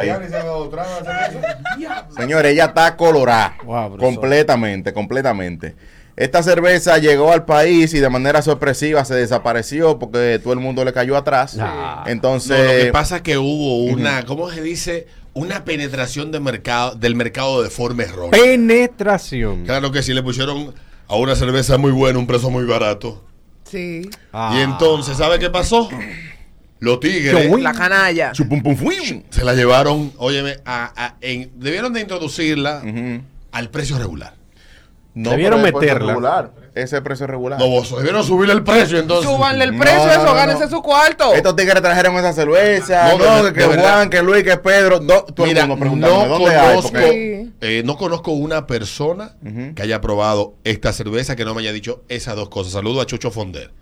Señores, 2.17 2.53
ella 2.53 2.67
está 2.67 2.97
colorada. 2.97 3.57
Wow, 3.65 3.99
completamente, 3.99 4.93
completamente. 4.93 5.75
Esta 6.15 6.41
cerveza 6.43 6.99
llegó 6.99 7.33
al 7.33 7.45
país 7.45 7.93
y 7.95 7.99
de 7.99 8.09
manera 8.09 8.41
sorpresiva 8.43 9.05
se 9.05 9.17
desapareció 9.17 9.99
porque 9.99 10.39
todo 10.41 10.53
el 10.53 10.61
mundo 10.61 10.85
le 10.85 10.93
cayó 10.93 11.17
atrás. 11.17 11.59
Entonces, 12.07 12.57
No, 12.57 12.65
lo 12.73 12.85
que 12.85 12.93
pasa 12.93 13.17
es 13.17 13.23
que 13.23 13.39
hubo 13.39 13.85
una, 13.93 14.25
¿cómo 14.25 14.49
se 14.53 14.63
dice? 14.63 15.09
Una 15.35 15.65
penetración 15.65 16.31
de 16.31 16.39
mercado, 16.39 16.95
del 16.95 17.17
mercado 17.17 17.61
de 17.61 17.71
forma 17.71 18.05
errónea. 18.05 18.41
Penetración. 18.41 19.65
Claro 19.65 19.91
que 19.91 20.05
sí, 20.05 20.15
le 20.15 20.23
pusieron 20.23 20.73
a 21.09 21.17
una 21.17 21.35
cerveza 21.35 21.77
muy 21.77 21.91
buena 21.91 22.21
un 22.21 22.27
precio 22.29 22.51
muy 22.51 22.65
barato. 22.65 23.26
Sí, 23.69 24.09
Ah. 24.33 24.55
Y 24.57 24.61
entonces, 24.63 25.17
¿sabe 25.17 25.39
qué 25.39 25.51
pasó? 25.51 25.89
Los 26.79 27.01
tigres 27.01 27.51
la 27.63 27.73
canalla. 27.73 28.33
chupum, 28.33 28.63
pum, 28.63 28.77
fuim. 28.77 29.23
se 29.31 29.45
la 29.45 29.55
llevaron, 29.55 30.13
óyeme, 30.19 30.59
a, 30.65 30.93
a- 30.97 31.15
en- 31.21 31.51
debieron 31.57 31.93
de 31.93 32.01
introducirla 32.03 32.83
al 33.53 33.71
precio 33.71 33.99
regular. 33.99 34.35
No, 35.15 35.31
Debieron 35.31 35.63
pero 35.63 35.75
meterla. 35.79 36.07
regular. 36.09 36.53
Ese 36.77 36.97
es 36.97 37.03
precio 37.03 37.27
regular. 37.27 37.59
No, 37.59 37.69
vos, 37.69 37.97
debieron 37.97 38.23
subirle 38.23 38.53
el 38.53 38.63
precio 38.63 38.99
entonces. 38.99 39.31
Súbanle 39.31 39.65
el 39.65 39.79
precio 39.79 40.05
no, 40.05 40.13
eso, 40.13 40.25
no, 40.27 40.35
gánense 40.35 40.65
no. 40.65 40.71
su 40.71 40.83
cuarto. 40.83 41.33
Estos 41.33 41.57
tigres 41.57 41.81
trajeron 41.81 42.15
esa 42.17 42.35
cerveza. 42.35 43.17
No, 43.17 43.43
No, 43.43 43.51
que. 43.51 43.63
Juan, 43.63 44.11
que 44.11 44.23
Luis, 44.23 44.45
que 44.45 44.59
Pedro. 44.59 45.01
No, 45.01 45.23
todo 45.23 45.47
Mira, 45.47 45.63
el 45.63 45.69
mundo 45.69 45.81
preguntándome, 45.81 46.29
no 46.29 46.39
¿dónde 46.39 46.55
hay? 46.55 46.77
conozco, 46.77 46.99
eh, 46.99 47.83
no 47.83 47.97
conozco 47.97 48.33
una 48.33 48.67
persona 48.67 49.37
que 49.75 49.83
haya 49.83 50.03
probado 50.03 50.57
esta 50.65 50.93
cerveza 50.93 51.35
que 51.35 51.47
no 51.47 51.55
me 51.55 51.63
haya 51.63 51.73
dicho 51.73 52.05
esas 52.11 52.37
dos 52.37 52.51
cosas. 52.51 52.75
Saludo 52.75 53.01
a 53.01 53.07
Chucho 53.07 53.31
Fonder. 53.31 53.73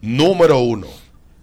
Número 0.00 0.60
uno, 0.60 0.86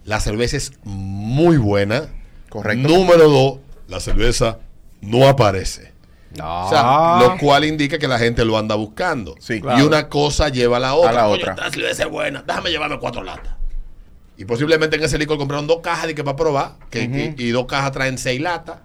la 0.06 0.22
cerveza 0.22 0.56
es 0.56 0.72
muy 0.86 1.58
buena. 1.58 2.06
Correcto. 2.48 2.88
Número 2.88 3.28
dos, 3.28 3.60
la 3.90 4.00
cerveza 4.00 4.60
no 5.02 5.28
aparece. 5.28 5.91
Ah. 6.40 6.64
O 6.66 6.70
sea, 6.70 7.28
lo 7.30 7.38
cual 7.38 7.66
indica 7.66 7.98
que 7.98 8.08
la 8.08 8.18
gente 8.18 8.46
lo 8.46 8.58
anda 8.58 8.76
buscando. 8.76 9.36
Sí. 9.40 9.56
Y 9.56 9.62
Claro. 9.62 9.86
una 9.86 10.08
cosa 10.08 10.50
lleva 10.50 10.78
a 10.78 10.80
la 10.80 10.94
otra. 10.96 11.10
A 11.10 11.14
la 11.14 11.28
Oye, 11.28 11.42
otra. 11.42 11.54
esta 11.54 11.72
cerveza 11.72 12.04
es 12.04 12.10
buena, 12.10 12.44
déjame 12.48 12.70
llevarme 12.70 13.00
cuatro 13.00 13.24
latas. 13.24 13.56
Y 14.38 14.46
posiblemente 14.46 14.96
en 14.96 15.04
ese 15.04 15.18
licor 15.18 15.38
compraron 15.38 15.68
dos 15.68 15.80
cajas 15.82 16.08
de 16.08 16.16
que 16.16 16.24
para 16.24 16.36
probar, 16.38 16.72
que, 16.90 17.06
Ujú. 17.08 17.42
y, 17.42 17.48
y 17.48 17.52
dos 17.52 17.66
cajas 17.66 17.92
traen 17.92 18.18
seis 18.18 18.42
latas. 18.42 18.78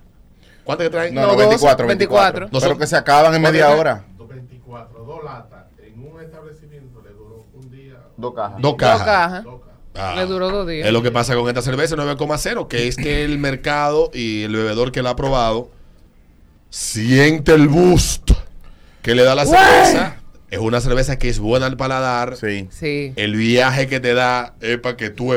¿Cuánto 0.65 0.83
que 0.85 0.91
traen? 0.91 1.15
No, 1.15 1.21
No, 1.23 1.27
no, 1.29 1.33
dos, 1.35 1.39
24, 1.49 1.87
24. 1.87 2.41
24. 2.47 2.61
Pero 2.69 2.79
que 2.79 2.87
se 2.89 2.97
acaban 2.97 3.33
en 3.35 3.41
media 3.41 3.71
hora. 3.71 4.05
24, 4.19 5.05
dos 5.05 5.25
latas. 5.25 5.67
En 5.81 6.01
un 6.03 6.21
establecimiento 6.21 7.01
le 7.03 7.11
duró 7.13 7.47
un 7.55 7.71
día. 7.71 7.95
Dos 8.17 8.35
cajas. 8.35 8.53
Dos 8.55 8.63
Dos 8.63 8.77
cajas. 8.77 9.03
cajas. 9.07 9.45
Dos 9.45 9.61
cajas. 9.61 9.77
Ah. 9.95 10.13
Le 10.17 10.27
duró 10.27 10.51
dos 10.51 10.67
días. 10.67 10.87
Es 10.89 10.93
lo 10.93 11.01
que 11.03 11.11
pasa 11.13 11.35
con 11.37 11.49
esta 11.49 11.63
cerveza 11.63 11.95
9,0, 11.97 12.67
que 12.69 12.89
es 12.89 12.97
que 12.97 13.25
el 13.25 13.39
mercado 13.39 14.11
y 14.13 14.43
el 14.43 14.55
bebedor 14.55 14.91
que 14.93 15.01
la 15.03 15.11
ha 15.11 15.17
probado 15.17 15.71
siente 16.71 17.53
el 17.55 17.69
boost 17.69 18.33
que 19.03 19.15
le 19.15 19.23
da 19.25 19.35
la 19.35 19.47
cerveza. 19.47 20.17
Es 20.51 20.59
una 20.59 20.81
cerveza 20.81 21.19
que 21.19 21.29
es 21.29 21.39
buena 21.39 21.67
al 21.67 21.77
paladar. 21.77 22.37
Sí. 22.37 22.69
Sí. 22.71 23.13
El 23.17 23.37
viaje 23.37 23.89
que 23.89 24.01
te 24.01 24.15
da 24.15 24.55
es 24.61 24.79
para 24.79 24.97
que 24.97 25.11
tú 25.11 25.35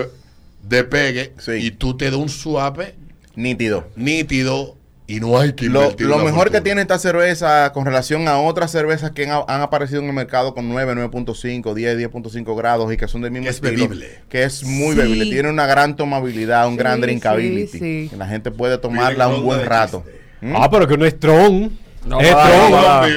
despegue 0.63 1.33
Sí. 1.39 1.53
y 1.53 1.71
tú 1.71 1.98
te 1.98 2.05
das 2.05 2.15
un 2.15 2.29
suape 2.29 2.95
Nítido. 3.36 3.88
nítido 3.95 4.75
y 5.07 5.19
no 5.19 5.39
hay 5.39 5.53
que 5.53 5.65
Lo, 5.65 5.81
invertir 5.83 6.05
lo 6.05 6.19
mejor 6.19 6.51
que 6.51 6.62
tiene 6.62 6.81
esta 6.81 7.00
cerveza 7.00 7.71
con 7.74 7.86
relación 7.86 8.27
a 8.27 8.38
otras 8.39 8.69
cervezas 8.71 9.09
que 9.12 9.27
han, 9.27 9.41
han 9.48 9.62
aparecido 9.62 10.01
en 10.01 10.07
el 10.07 10.13
mercado 10.13 10.53
con 10.53 10.69
9, 10.69 10.93
9.5, 10.93 11.74
10, 11.74 11.98
10.5 11.98 12.55
grados 12.55 12.93
y 12.93 12.98
que 12.98 13.07
son 13.07 13.21
del 13.21 13.31
mismo 13.31 13.45
Que 13.45 13.50
es 13.50 13.62
bebible. 13.62 14.19
que 14.29 14.43
es 14.43 14.63
muy 14.63 14.91
Sí. 14.93 14.98
bebible. 15.01 15.25
Tiene 15.25 15.50
una 15.50 15.65
gran 15.65 15.95
tomabilidad, 15.95 16.67
un 16.67 16.74
Sí, 16.74 16.77
gran 16.77 17.01
drinkability. 17.01 17.79
sí, 17.79 18.12
La 18.15 18.27
gente 18.27 18.51
puede 18.51 18.77
tomarla 18.77 19.27
un 19.29 19.43
buen 19.43 19.65
rato. 19.65 20.03
chiste. 20.05 20.18
¿Mm? 20.41 20.55
Ah, 20.55 20.69
pero 20.69 20.88
que 20.88 20.98
no 20.98 21.05
es 21.05 21.19
Tron. 21.19 21.77
No, 22.05 22.19
es 22.22 22.34
va, 22.34 22.69
va. 22.69 23.08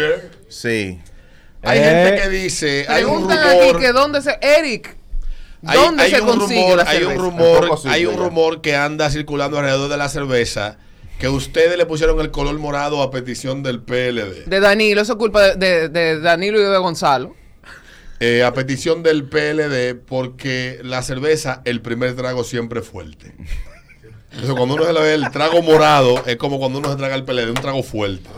Sí. 0.48 1.00
Hay 1.62 1.78
Eh, 1.78 1.82
gente 1.84 2.22
que 2.22 2.28
dice, 2.28 2.86
hay 2.88 3.04
un 3.04 3.10
Preguntan 3.26 3.38
rumor, 3.52 3.76
aquí 3.76 3.84
que 3.84 3.92
dónde 3.92 4.22
se. 4.22 4.38
Eric, 4.42 4.96
¿dónde 5.60 6.02
hay 6.02 6.10
se 6.10 6.20
un 6.20 6.26
consigue 6.26 6.60
rumor, 6.62 6.76
la 6.78 6.82
hay 6.90 6.96
un 6.96 7.02
cerveza? 7.04 7.22
rumor, 7.22 7.78
hay 7.86 8.06
un 8.06 8.16
rumor 8.16 8.60
que 8.60 8.74
anda 8.74 9.08
circulando 9.10 9.58
alrededor 9.58 9.88
de 9.88 9.96
la 9.96 10.08
cerveza 10.08 10.78
que 11.20 11.28
ustedes 11.28 11.78
le 11.78 11.86
pusieron 11.86 12.18
el 12.20 12.32
color 12.32 12.58
morado 12.58 13.00
a 13.00 13.12
petición 13.12 13.62
del 13.62 13.80
PLD. 13.80 14.44
De 14.46 14.58
Danilo, 14.58 15.02
eso 15.02 15.12
es 15.12 15.18
culpa 15.18 15.54
de, 15.54 15.56
de- 15.56 15.88
de 15.88 16.20
Danilo 16.20 16.60
y 16.60 16.64
de 16.64 16.78
Gonzalo. 16.78 17.36
Eh, 18.18 18.42
a 18.42 18.52
petición 18.52 19.04
del 19.04 19.24
PLD 19.28 19.94
porque 19.94 20.80
la 20.82 21.02
cerveza, 21.02 21.62
el 21.64 21.80
primer 21.80 22.16
trago 22.16 22.42
siempre 22.42 22.80
es 22.80 22.86
fuerte. 22.88 23.32
Eso 24.42 24.54
cuando 24.56 24.74
uno 24.74 24.84
se 24.84 24.92
le 24.92 25.00
ve 25.00 25.14
el 25.14 25.30
trago 25.30 25.62
morado, 25.62 26.22
es 26.26 26.36
como 26.36 26.58
cuando 26.58 26.78
uno 26.78 26.90
se 26.90 26.96
traga 26.96 27.14
el 27.14 27.24
PLD, 27.24 27.48
un 27.50 27.54
trago 27.54 27.82
fuerte. 27.82 28.28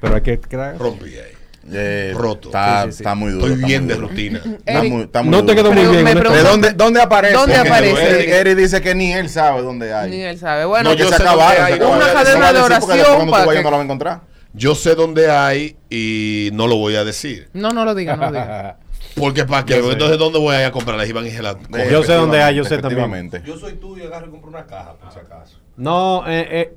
Pero 0.00 0.14
hay 0.16 0.20
que 0.22 0.40
creer. 0.40 0.78
Rompí 0.78 1.06
ahí. 1.06 1.32
Eh, 1.72 2.12
Roto. 2.16 2.48
Está, 2.48 2.82
Sí, 2.82 2.90
sí, 2.90 2.96
sí. 2.96 3.02
está 3.04 3.14
muy 3.14 3.30
duro. 3.30 3.46
Estoy 3.46 3.64
bien 3.64 3.86
de 3.86 3.94
rutina. 3.94 4.38
Está 4.44 4.72
Eric, 4.80 4.92
muy, 4.92 5.02
está 5.02 5.22
muy 5.22 5.30
No 5.30 5.44
te 5.46 5.54
quedó 5.54 5.72
muy 5.72 5.84
bien. 5.86 6.04
¿De 6.04 6.16
pregunta- 6.16 6.42
dónde, 6.42 6.72
dónde 6.72 7.00
aparece? 7.00 7.34
¿Dónde 7.34 7.54
Porque 7.54 7.68
aparece? 7.68 8.40
Eric, 8.40 8.56
dice 8.56 8.80
que 8.82 8.94
ni 8.96 9.12
él 9.12 9.28
sabe 9.28 9.62
dónde 9.62 9.94
hay. 9.94 10.10
Ni 10.10 10.22
él 10.22 10.36
sabe. 10.38 10.64
Bueno, 10.64 10.90
No, 10.90 10.96
yo 10.96 11.08
se 11.08 11.16
sé 11.16 11.22
acabaron. 11.22 11.66
se. 11.68 11.84
Una 11.84 12.12
cadena 12.12 12.52
de 12.52 12.60
oración 12.60 13.30
para 13.30 13.44
tú 13.44 13.48
vayas 13.48 13.62
que- 13.62 13.62
no 13.62 13.70
vas 13.70 13.80
a 13.80 13.84
encontrar. 13.84 14.20
Yo 14.54 14.74
sé 14.74 14.94
dónde 14.96 15.30
hay 15.30 15.76
y 15.88 16.50
no 16.52 16.66
lo 16.66 16.76
voy 16.76 16.96
a 16.96 17.04
decir. 17.04 17.48
no, 17.52 17.70
no 17.70 17.84
lo 17.84 17.94
diga, 17.94 18.16
no 18.16 18.24
lo 18.26 18.32
diga. 18.32 18.76
Porque 19.14 19.44
para 19.44 19.66
sé. 19.66 19.76
entonces 19.78 20.18
dónde 20.18 20.38
voy 20.38 20.54
a 20.54 20.60
ir 20.60 20.66
a 20.66 20.72
comprarlas 20.72 21.08
Iván 21.08 21.26
y 21.26 21.30
Gelato. 21.30 21.60
Eh, 21.76 21.88
Yo 21.90 22.02
sé 22.02 22.14
dónde 22.14 22.42
hay, 22.42 22.56
yo 22.56 22.64
sé 22.64 22.76
efectivamente. 22.76 23.42
Yo 23.44 23.58
soy 23.58 23.74
tuyo 23.74 24.04
y 24.04 24.06
agarro 24.06 24.28
y 24.28 24.30
compro 24.30 24.50
una 24.50 24.66
caja, 24.66 24.94
por 24.94 25.12
si 25.12 25.18
acaso. 25.18 25.58
No, 25.76 26.24
eh, 26.26 26.46
eh, 26.50 26.74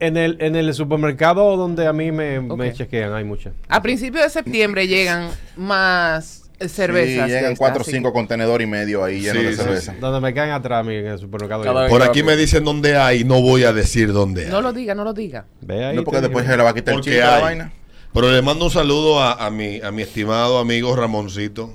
en, 0.00 0.16
el, 0.16 0.36
en 0.40 0.56
el 0.56 0.72
supermercado 0.74 1.56
donde 1.56 1.86
a 1.86 1.92
mí 1.92 2.12
me, 2.12 2.40
me 2.40 2.72
chequean 2.72 3.14
hay 3.14 3.24
muchas. 3.24 3.52
A 3.68 3.82
principios 3.82 4.24
de 4.24 4.30
septiembre 4.30 4.86
llegan 4.86 5.28
más 5.56 6.50
cervezas. 6.68 7.26
Sí, 7.26 7.32
llegan 7.32 7.54
4 7.56 7.80
o. 7.82 7.84
5 7.84 8.12
contenedores 8.12 8.66
y 8.66 8.70
medio 8.70 9.04
ahí 9.04 9.20
llenos 9.20 9.38
Sí, 9.38 9.44
de 9.44 9.52
sí, 9.52 9.62
cerveza. 9.62 9.94
Donde 10.00 10.20
me 10.20 10.32
caen 10.32 10.52
atrás 10.52 10.80
a 10.80 10.82
mí 10.82 10.94
en 10.94 11.06
el 11.06 11.18
supermercado. 11.18 11.62
Cada 11.64 11.88
Por 11.88 12.02
aquí 12.02 12.22
me 12.22 12.36
dicen 12.36 12.64
dónde 12.64 12.96
hay, 12.96 13.24
no 13.24 13.40
voy 13.42 13.64
a 13.64 13.72
decir 13.72 14.12
dónde 14.12 14.44
hay. 14.46 14.50
No 14.50 14.60
lo 14.60 14.72
diga, 14.72 14.94
no 14.94 15.04
lo 15.04 15.12
diga. 15.12 15.46
Ve 15.60 15.84
ahí. 15.84 15.96
No, 15.96 16.04
porque 16.04 16.20
después 16.20 16.46
se 16.46 16.56
le 16.56 16.62
va 16.62 16.70
a 16.70 16.74
quitar 16.74 16.94
el 16.94 17.22
a 17.22 17.26
la 17.26 17.36
hay. 17.36 17.42
vaina. 17.42 17.72
Pero 18.12 18.32
le 18.32 18.42
mando 18.42 18.64
un 18.66 18.70
saludo 18.70 19.20
a, 19.20 19.32
a 19.46 19.50
mi, 19.50 19.80
a 19.80 19.90
mi 19.90 20.02
estimado 20.02 20.58
amigo 20.58 20.94
Ramoncito. 20.96 21.74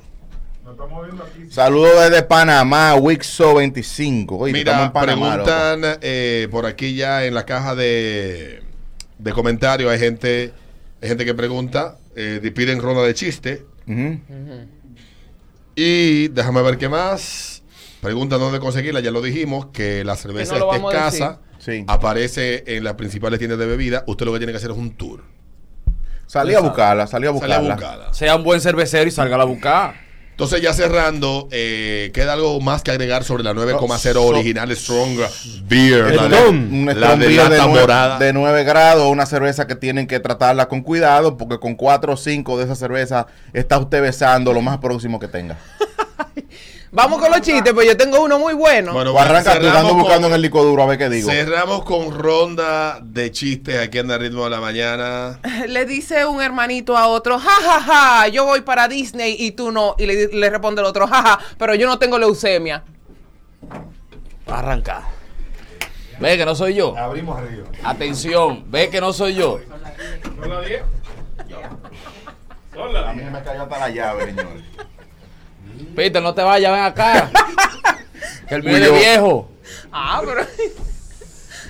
Nos 0.63 0.73
estamos 0.73 1.05
viendo 1.05 1.23
aquí. 1.23 1.51
Saludos 1.51 1.91
desde 2.09 2.23
Panamá, 2.23 2.95
Wixo 2.95 3.55
25. 3.55 4.37
Oye, 4.37 4.57
estamos 4.59 4.77
Mira, 4.77 4.85
en 4.85 4.93
Panamá, 4.93 5.33
preguntan 5.43 5.99
eh, 6.01 6.47
por 6.49 6.65
aquí 6.65 6.95
ya 6.95 7.25
en 7.25 7.33
la 7.33 7.45
caja 7.45 7.75
de, 7.75 8.63
de 9.17 9.31
comentarios. 9.33 9.91
Hay 9.91 9.99
gente, 9.99 10.51
hay 11.01 11.09
gente 11.09 11.25
que 11.25 11.33
pregunta, 11.33 11.97
eh, 12.15 12.51
piden 12.55 12.81
ronda 12.81 13.03
de 13.03 13.13
chiste. 13.13 13.65
Y 15.75 16.27
déjame 16.29 16.61
ver 16.61 16.77
qué 16.77 16.89
más. 16.89 17.63
Preguntan 18.01 18.39
dónde 18.39 18.59
conseguirla. 18.59 18.99
Ya 18.99 19.11
lo 19.11 19.21
dijimos, 19.21 19.67
que 19.67 20.03
la 20.03 20.15
cerveza 20.15 20.55
Que 20.55 20.59
no 20.59 20.73
está 20.73 20.87
escasa. 20.87 21.39
Sí. 21.59 21.83
Aparece 21.87 22.63
en 22.65 22.83
las 22.83 22.95
principales 22.95 23.37
tiendas 23.39 23.59
de 23.59 23.67
bebida. 23.67 24.03
Usted 24.07 24.25
lo 24.25 24.33
que 24.33 24.39
tiene 24.39 24.53
que 24.53 24.57
hacer 24.57 24.71
es 24.71 24.77
un 24.77 24.91
tour. 24.91 25.21
Salí 26.31 26.53
a 26.53 26.61
buscarla, 26.61 27.07
salí 27.07 27.27
a 27.27 27.31
buscarla. 27.31 28.13
Sea 28.13 28.37
un 28.37 28.43
buen 28.45 28.61
cervecero 28.61 29.05
y 29.05 29.11
salga 29.11 29.35
a 29.35 29.39
la 29.39 29.43
buscar. 29.43 29.95
Entonces, 30.29 30.61
ya 30.61 30.73
cerrando, 30.73 31.49
eh, 31.51 32.09
queda 32.13 32.31
algo 32.33 32.61
más 32.61 32.81
que 32.83 32.91
agregar 32.91 33.25
sobre 33.25 33.43
la 33.43 33.53
9,0 33.53 34.13
So- 34.13 34.27
original 34.27 34.73
Strong 34.73 35.17
Beer. 35.67 36.15
La, 36.15 36.27
de- 36.29 36.95
la 36.95 37.15
Beer 37.15 37.29
de, 37.31 37.35
lata 37.49 37.65
nue- 37.67 37.81
morada. 37.81 38.17
de 38.17 38.31
9 38.31 38.63
grados, 38.63 39.11
una 39.11 39.25
cerveza 39.25 39.67
que 39.67 39.75
tienen 39.75 40.07
que 40.07 40.21
tratarla 40.21 40.69
con 40.69 40.83
cuidado, 40.83 41.35
porque 41.35 41.59
con 41.59 41.75
4 41.75 42.13
o 42.13 42.17
5 42.17 42.57
de 42.57 42.63
esa 42.63 42.75
cerveza 42.75 43.27
está 43.51 43.77
usted 43.77 44.01
besando 44.01 44.53
lo 44.53 44.61
más 44.61 44.77
próximo 44.77 45.19
que 45.19 45.27
tenga. 45.27 45.57
Vamos 46.93 47.21
con 47.21 47.31
los 47.31 47.39
chistes, 47.39 47.71
pues 47.73 47.87
yo 47.87 47.95
tengo 47.95 48.21
uno 48.21 48.37
muy 48.37 48.53
bueno. 48.53 48.91
Bueno, 48.91 49.13
O 49.13 49.19
arranca 49.19 49.57
tú, 49.57 49.65
ando 49.67 49.89
con- 49.91 49.99
buscando 50.01 50.27
en 50.27 50.33
el 50.33 50.41
disco 50.41 50.61
duro 50.61 50.83
a 50.83 50.87
ver 50.87 50.97
qué 50.97 51.09
digo. 51.09 51.31
Cerramos 51.31 51.83
con 51.85 52.11
ronda 52.19 52.99
de 53.01 53.31
chistes 53.31 53.79
aquí 53.79 53.99
en 53.99 54.11
el 54.11 54.19
ritmo 54.19 54.43
de 54.43 54.49
la 54.49 54.59
mañana. 54.59 55.39
Le 55.69 55.85
dice 55.85 56.25
un 56.25 56.41
hermanito 56.41 56.97
a 56.97 57.07
otro, 57.07 57.39
ja, 57.39 57.49
ja, 57.49 57.79
ja, 57.81 58.27
yo 58.27 58.43
voy 58.45 58.59
para 58.61 58.89
Disney 58.89 59.37
y 59.39 59.51
tú 59.51 59.71
no. 59.71 59.95
Y 59.97 60.05
le, 60.05 60.27
le 60.27 60.49
responde 60.49 60.81
el 60.81 60.87
otro, 60.87 61.07
ja, 61.07 61.21
ja, 61.23 61.39
pero 61.57 61.75
yo 61.75 61.87
no 61.87 61.97
tengo 61.97 62.19
leucemia. 62.19 62.83
Arranca. 64.47 65.03
Ve 66.19 66.37
que 66.37 66.45
no 66.45 66.55
soy 66.55 66.75
yo. 66.75 66.95
Abrimos 66.97 67.37
arriba. 67.37 67.67
Atención, 67.85 68.65
ve 68.69 68.89
que 68.89 68.99
no 68.99 69.13
soy 69.13 69.33
yo. 69.35 69.59
¿Son 70.41 70.49
las 70.49 70.65
10? 70.67 70.81
Son 72.75 72.93
las 72.93 73.05
A 73.07 73.13
mí 73.13 73.23
me 73.23 73.41
cayó 73.43 73.63
hasta 73.63 73.79
la 73.79 73.89
llave, 73.89 74.25
señor. 74.25 74.47
Peter, 75.95 76.21
no 76.21 76.33
te 76.33 76.41
vayas, 76.41 76.71
ven 76.71 76.81
acá. 76.83 77.29
Que 78.47 78.55
el 78.55 78.63
mío 78.63 78.75
es 78.75 78.81
de 78.81 78.91
viejo. 78.91 79.49
Ah, 79.93 80.21
pero... 80.25 80.45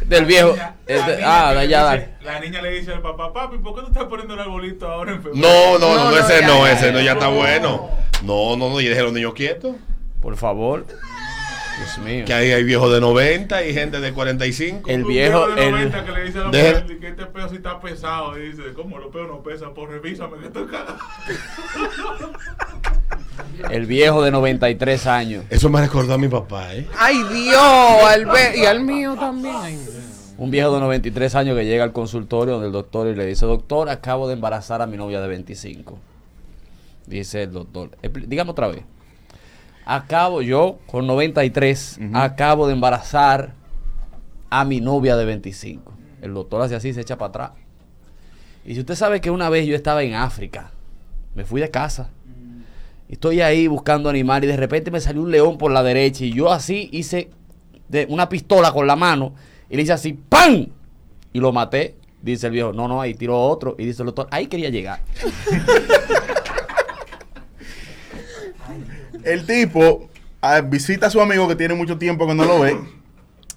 Del 0.07 0.25
viejo. 0.25 0.55
La 0.55 0.75
Este- 0.87 1.21
ah, 1.23 1.53
de 1.53 1.59
allá. 1.59 1.91
dice- 1.93 2.09
La 2.21 2.39
niña 2.39 2.61
le 2.61 2.71
dice 2.71 2.91
al 2.91 3.01
papá, 3.03 3.31
papi, 3.31 3.57
¿por 3.59 3.75
qué 3.75 3.81
tú 3.81 3.87
estás 3.87 4.05
poniendo 4.05 4.33
el 4.33 4.39
arbolito 4.39 4.87
ahora 4.87 5.11
en 5.13 5.21
febrero? 5.21 5.47
No, 5.47 5.77
no, 5.79 5.95
no, 5.95 6.03
No, 6.05 6.11
no, 6.11 6.17
ese 6.17 6.41
ya, 6.41 6.47
no, 6.47 6.65
ya, 6.65 6.73
ese 6.73 6.87
ya. 6.87 6.91
no, 6.91 7.01
ya 7.01 7.11
está 7.13 7.27
bueno. 7.27 7.89
No, 8.23 8.55
no, 8.57 8.69
no, 8.69 8.81
y 8.81 8.85
deje 8.87 8.99
a 8.99 9.03
los 9.03 9.13
niños 9.13 9.33
quietos. 9.35 9.75
Por 10.21 10.35
favor. 10.37 10.85
Dios 11.77 11.97
mío. 11.99 12.25
Que 12.25 12.33
ahí 12.33 12.51
hay 12.51 12.63
viejos 12.63 12.91
de 12.91 12.99
90 12.99 13.63
y 13.63 13.73
gente 13.73 13.99
de 13.99 14.11
45. 14.11 14.89
El 14.89 15.03
Un 15.03 15.07
viejo, 15.07 15.47
de 15.49 15.63
el- 15.65 15.71
90 15.71 16.05
que 16.05 16.11
le 16.11 16.23
dice 16.25 16.39
a 16.39 16.41
la 16.43 16.49
Deje- 16.51 16.81
mujer 16.81 16.99
que 16.99 17.07
este 17.09 17.25
peo 17.27 17.49
sí 17.49 17.55
está 17.57 17.79
pesado. 17.79 18.37
Y 18.39 18.49
dice, 18.51 18.63
¿cómo 18.75 18.97
los 18.97 19.11
peos 19.11 19.27
no 19.27 19.41
pesan? 19.43 19.73
Pues 19.75 19.89
revísame 19.89 20.37
que 20.39 20.47
estoy 20.47 20.65
cagado. 20.67 20.97
El 23.69 23.85
viejo 23.85 24.21
de 24.23 24.31
93 24.31 25.07
años. 25.07 25.43
Eso 25.49 25.69
me 25.69 25.79
recordó 25.81 26.13
a 26.13 26.17
mi 26.17 26.27
papá, 26.27 26.73
¿eh? 26.75 26.87
Ay, 26.97 27.15
Dios, 27.33 27.57
al 28.07 28.25
ve- 28.25 28.57
y 28.57 28.65
al 28.65 28.81
mío 28.83 29.15
también. 29.15 29.55
Ay, 29.57 29.79
Un 30.37 30.49
viejo 30.49 30.73
de 30.73 30.79
93 30.79 31.35
años 31.35 31.55
que 31.57 31.65
llega 31.65 31.83
al 31.83 31.93
consultorio 31.93 32.59
del 32.59 32.71
doctor 32.71 33.07
y 33.07 33.15
le 33.15 33.25
dice, 33.25 33.45
doctor, 33.45 33.89
acabo 33.89 34.27
de 34.27 34.33
embarazar 34.33 34.81
a 34.81 34.87
mi 34.87 34.97
novia 34.97 35.21
de 35.21 35.27
25. 35.27 35.99
Dice 37.05 37.43
el 37.43 37.51
doctor, 37.51 37.91
"Expli- 38.01 38.25
dígame 38.25 38.51
otra 38.51 38.67
vez. 38.67 38.83
Acabo 39.85 40.41
yo, 40.41 40.79
con 40.87 41.05
93, 41.07 41.99
Ujú. 41.99 42.17
acabo 42.17 42.67
de 42.67 42.73
embarazar 42.73 43.53
a 44.49 44.65
mi 44.65 44.79
novia 44.81 45.15
de 45.15 45.25
25. 45.25 45.91
El 46.21 46.33
doctor 46.33 46.61
hace 46.61 46.75
así, 46.75 46.93
se 46.93 47.01
echa 47.01 47.17
para 47.17 47.29
atrás. 47.29 47.51
Y 48.65 48.73
si 48.75 48.79
usted 48.81 48.95
sabe 48.95 49.21
que 49.21 49.31
una 49.31 49.49
vez 49.49 49.65
yo 49.65 49.75
estaba 49.75 50.03
en 50.03 50.13
África, 50.13 50.71
me 51.35 51.45
fui 51.45 51.61
de 51.61 51.69
casa. 51.71 52.09
Estoy 53.11 53.41
ahí 53.41 53.67
buscando 53.67 54.09
animales 54.09 54.47
y 54.47 54.51
de 54.51 54.57
repente 54.57 54.89
me 54.89 55.01
salió 55.01 55.21
un 55.21 55.31
león 55.31 55.57
por 55.57 55.69
la 55.71 55.83
derecha 55.83 56.23
y 56.23 56.31
yo 56.31 56.49
así 56.49 56.89
hice 56.93 57.29
de 57.89 58.05
una 58.09 58.29
pistola 58.29 58.71
con 58.71 58.87
la 58.87 58.95
mano 58.95 59.33
y 59.69 59.75
le 59.75 59.83
hice 59.83 59.91
así 59.91 60.13
¡pam! 60.13 60.67
Y 61.33 61.39
lo 61.39 61.51
maté. 61.51 61.95
Dice 62.21 62.47
el 62.47 62.53
viejo, 62.53 62.71
no, 62.71 62.87
no, 62.87 63.01
ahí 63.01 63.13
tiró 63.13 63.37
otro. 63.37 63.75
Y 63.77 63.85
dice 63.85 64.01
el 64.03 64.05
doctor, 64.07 64.27
ahí 64.31 64.47
quería 64.47 64.69
llegar. 64.69 65.01
El 69.23 69.45
tipo 69.45 70.09
ah, 70.41 70.61
visita 70.61 71.07
a 71.07 71.09
su 71.09 71.19
amigo 71.19 71.47
que 71.47 71.55
tiene 71.55 71.73
mucho 71.73 71.97
tiempo 71.97 72.25
que 72.25 72.33
no 72.33 72.45
lo 72.45 72.61
ve. 72.61 72.77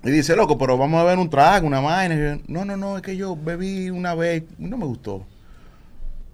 Y 0.03 0.11
dice, 0.11 0.35
loco, 0.35 0.59
pero 0.59 0.77
vamos 0.77 1.01
a 1.01 1.05
ver 1.05 1.19
un 1.19 1.31
trago, 1.31 1.67
una 1.67 1.81
vaina. 1.81 2.40
No, 2.49 2.64
no, 2.64 2.77
no, 2.77 2.97
es 2.97 3.03
que 3.03 3.17
yo 3.17 3.37
bebí 3.37 3.88
una 3.88 4.14
vez, 4.14 4.43
no 4.59 4.77
me 4.77 4.85
gustó. 4.85 5.25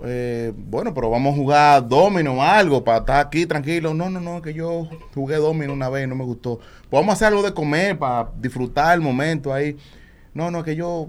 Eh, 0.04 0.52
bueno, 0.56 0.94
pero 0.94 1.10
vamos 1.10 1.34
a 1.34 1.36
jugar 1.36 1.88
domino 1.88 2.34
o 2.34 2.42
algo 2.42 2.82
para 2.82 2.98
estar 2.98 3.26
aquí 3.26 3.46
tranquilo. 3.46 3.92
No, 3.94 4.08
no, 4.08 4.20
no, 4.20 4.40
que 4.40 4.54
yo 4.54 4.88
jugué 5.14 5.36
domino 5.36 5.72
una 5.72 5.88
vez 5.88 6.04
y 6.04 6.08
no 6.08 6.14
me 6.14 6.24
gustó. 6.24 6.58
Pues 6.58 7.00
vamos 7.00 7.10
a 7.10 7.12
hacer 7.14 7.28
algo 7.28 7.42
de 7.42 7.52
comer 7.52 7.98
para 7.98 8.30
disfrutar 8.38 8.94
el 8.94 9.00
momento 9.00 9.52
ahí. 9.52 9.76
No, 10.32 10.50
no, 10.50 10.62
que 10.62 10.76
yo 10.76 11.08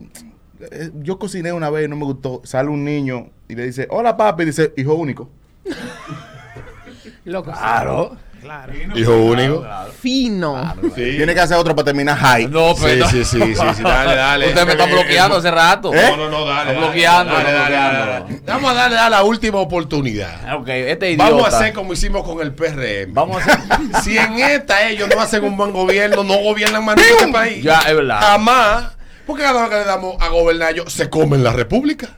eh, 0.71 0.91
yo 1.01 1.17
cociné 1.17 1.53
una 1.53 1.69
vez 1.69 1.85
y 1.85 1.87
no 1.87 1.95
me 1.95 2.05
gustó. 2.05 2.41
Sale 2.43 2.69
un 2.69 2.83
niño 2.83 3.29
y 3.47 3.55
le 3.55 3.65
dice, 3.65 3.87
hola 3.89 4.17
papi, 4.17 4.45
dice, 4.45 4.73
hijo 4.77 4.93
único. 4.95 5.29
Loco, 7.25 7.51
Claro. 7.51 8.17
Claro. 8.41 8.73
Hijo 8.95 9.15
único. 9.17 9.65
Fino. 10.01 10.73
Sí. 10.95 11.15
Tiene 11.17 11.33
que 11.33 11.39
hacer 11.39 11.57
otro 11.57 11.75
para 11.75 11.85
terminar 11.85 12.17
high. 12.17 12.47
No, 12.47 12.73
Sí, 12.75 12.81
pero. 12.83 13.07
sí, 13.09 13.23
sí, 13.23 13.39
sí, 13.39 13.53
sí, 13.75 13.83
dale, 13.83 14.15
dale. 14.15 14.47
Usted 14.49 14.65
me 14.65 14.71
está 14.71 14.83
Eh, 14.85 14.91
bloqueando 14.93 15.37
hace 15.37 15.51
rato. 15.51 15.93
¿Eh? 15.93 16.07
No, 16.11 16.17
no, 16.17 16.29
no, 16.29 16.45
dale. 16.45 16.71
Está 16.71 16.81
bloqueando, 16.85 17.33
dale, 17.33 17.49
está 17.49 17.61
dale, 17.61 17.75
dale, 17.75 17.97
bloqueando. 17.97 18.25
dale. 18.27 18.41
Vamos 18.45 18.71
a 18.71 18.73
darle 18.73 18.97
a 18.97 19.09
la 19.09 19.23
última 19.23 19.57
oportunidad. 19.59 20.41
Ah, 20.47 20.55
Ok, 20.57 20.67
este 20.69 21.11
idiota. 21.11 21.29
Vamos 21.31 21.53
a 21.53 21.57
hacer 21.57 21.73
como 21.73 21.93
hicimos 21.93 22.23
con 22.23 22.41
el 22.41 22.53
PRM. 22.53 23.13
Vamos 23.13 23.41
a 23.41 23.45
hacer. 23.53 23.61
Si 24.03 24.17
en 24.17 24.39
esta 24.39 24.87
ellos 24.89 25.07
no 25.13 25.21
hacen 25.21 25.43
un 25.43 25.55
buen 25.57 25.71
gobierno, 25.71 26.23
no 26.23 26.37
gobiernan 26.37 26.83
más 26.83 26.97
este 26.97 27.27
país. 27.31 27.63
Ya, 27.63 27.79
es 27.81 27.95
verdad. 27.95 28.19
Jamás. 28.21 28.85
Porque 29.25 29.43
cada 29.43 29.61
vez 29.61 29.69
que 29.69 29.75
le 29.77 29.85
damos 29.85 30.15
a 30.19 30.27
gobernar 30.29 30.73
ellos, 30.73 30.91
se 30.91 31.09
comen 31.09 31.43
la 31.43 31.53
república. 31.53 32.17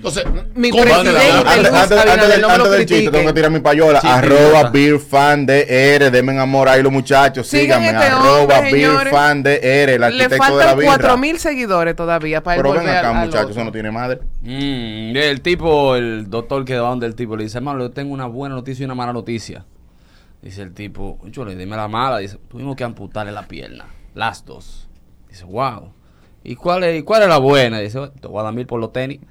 Entonces, 0.00 0.24
Mi 0.54 0.70
¿cómo 0.70 0.82
presidente, 0.82 1.10
se 1.10 1.42
la- 1.42 1.50
Antes, 1.52 2.28
del, 2.30 2.40
no 2.40 2.48
antes 2.48 2.70
del 2.70 2.86
chiste, 2.86 3.10
tengo 3.10 3.26
que 3.26 3.32
tirar 3.34 3.50
mi 3.50 3.60
payola. 3.60 4.00
Sí, 4.00 4.06
arroba. 4.08 4.70
Beer 4.70 4.98
Fan 4.98 5.44
de 5.44 5.94
R. 5.94 6.10
Denme 6.10 6.38
amor 6.40 6.70
ahí 6.70 6.82
los 6.82 6.90
muchachos. 6.90 7.46
Síganme. 7.46 7.86
este 7.88 7.98
arroba 8.04 8.60
Beer 8.62 8.70
señores. 8.70 9.12
Fan 9.12 9.42
de 9.42 9.60
R. 9.82 9.94
El 9.96 10.00
Le 10.00 10.06
arquitecto 10.06 10.34
de 10.34 10.38
la 10.38 10.44
faltan 10.46 10.78
birra. 10.78 10.88
4 10.96 11.16
mil 11.18 11.38
seguidores 11.38 11.94
todavía 11.94 12.42
para 12.42 12.56
Pero 12.62 12.72
ven 12.72 12.88
acá, 12.88 13.10
al- 13.20 13.26
muchachos, 13.26 13.50
eso 13.50 13.62
no 13.64 13.72
tiene 13.72 13.90
madre. 13.90 14.20
Mm, 14.40 15.14
el 15.16 15.40
tipo, 15.42 15.94
el 15.96 16.30
doctor 16.30 16.64
que 16.64 16.78
va 16.78 16.88
donde 16.88 17.06
el 17.06 17.14
tipo 17.14 17.36
le 17.36 17.44
dice, 17.44 17.58
hermano, 17.58 17.80
yo 17.80 17.90
tengo 17.90 18.14
una 18.14 18.24
buena 18.26 18.54
noticia 18.54 18.82
y 18.82 18.86
una 18.86 18.94
mala 18.94 19.12
noticia. 19.12 19.66
Dice 20.40 20.62
el 20.62 20.72
tipo, 20.72 21.18
yo 21.24 21.44
le 21.44 21.54
dime 21.56 21.76
la 21.76 21.88
mala. 21.88 22.16
Dice, 22.18 22.38
tuvimos 22.48 22.74
que 22.74 22.84
amputarle 22.84 23.32
la 23.32 23.46
pierna, 23.46 23.84
las 24.14 24.46
dos. 24.46 24.88
Dice, 25.28 25.44
wow. 25.44 25.92
¿Y 26.42 26.56
cuál 26.56 26.84
es, 26.84 27.00
y 27.00 27.02
cuál 27.02 27.22
es 27.22 27.28
la 27.28 27.38
buena? 27.38 27.78
Dice, 27.80 28.10
te 28.20 28.28
voy 28.28 28.40
a 28.40 28.44
dar 28.44 28.52
mil 28.52 28.66
por 28.66 28.80
los 28.80 28.92
tenis. 28.92 29.20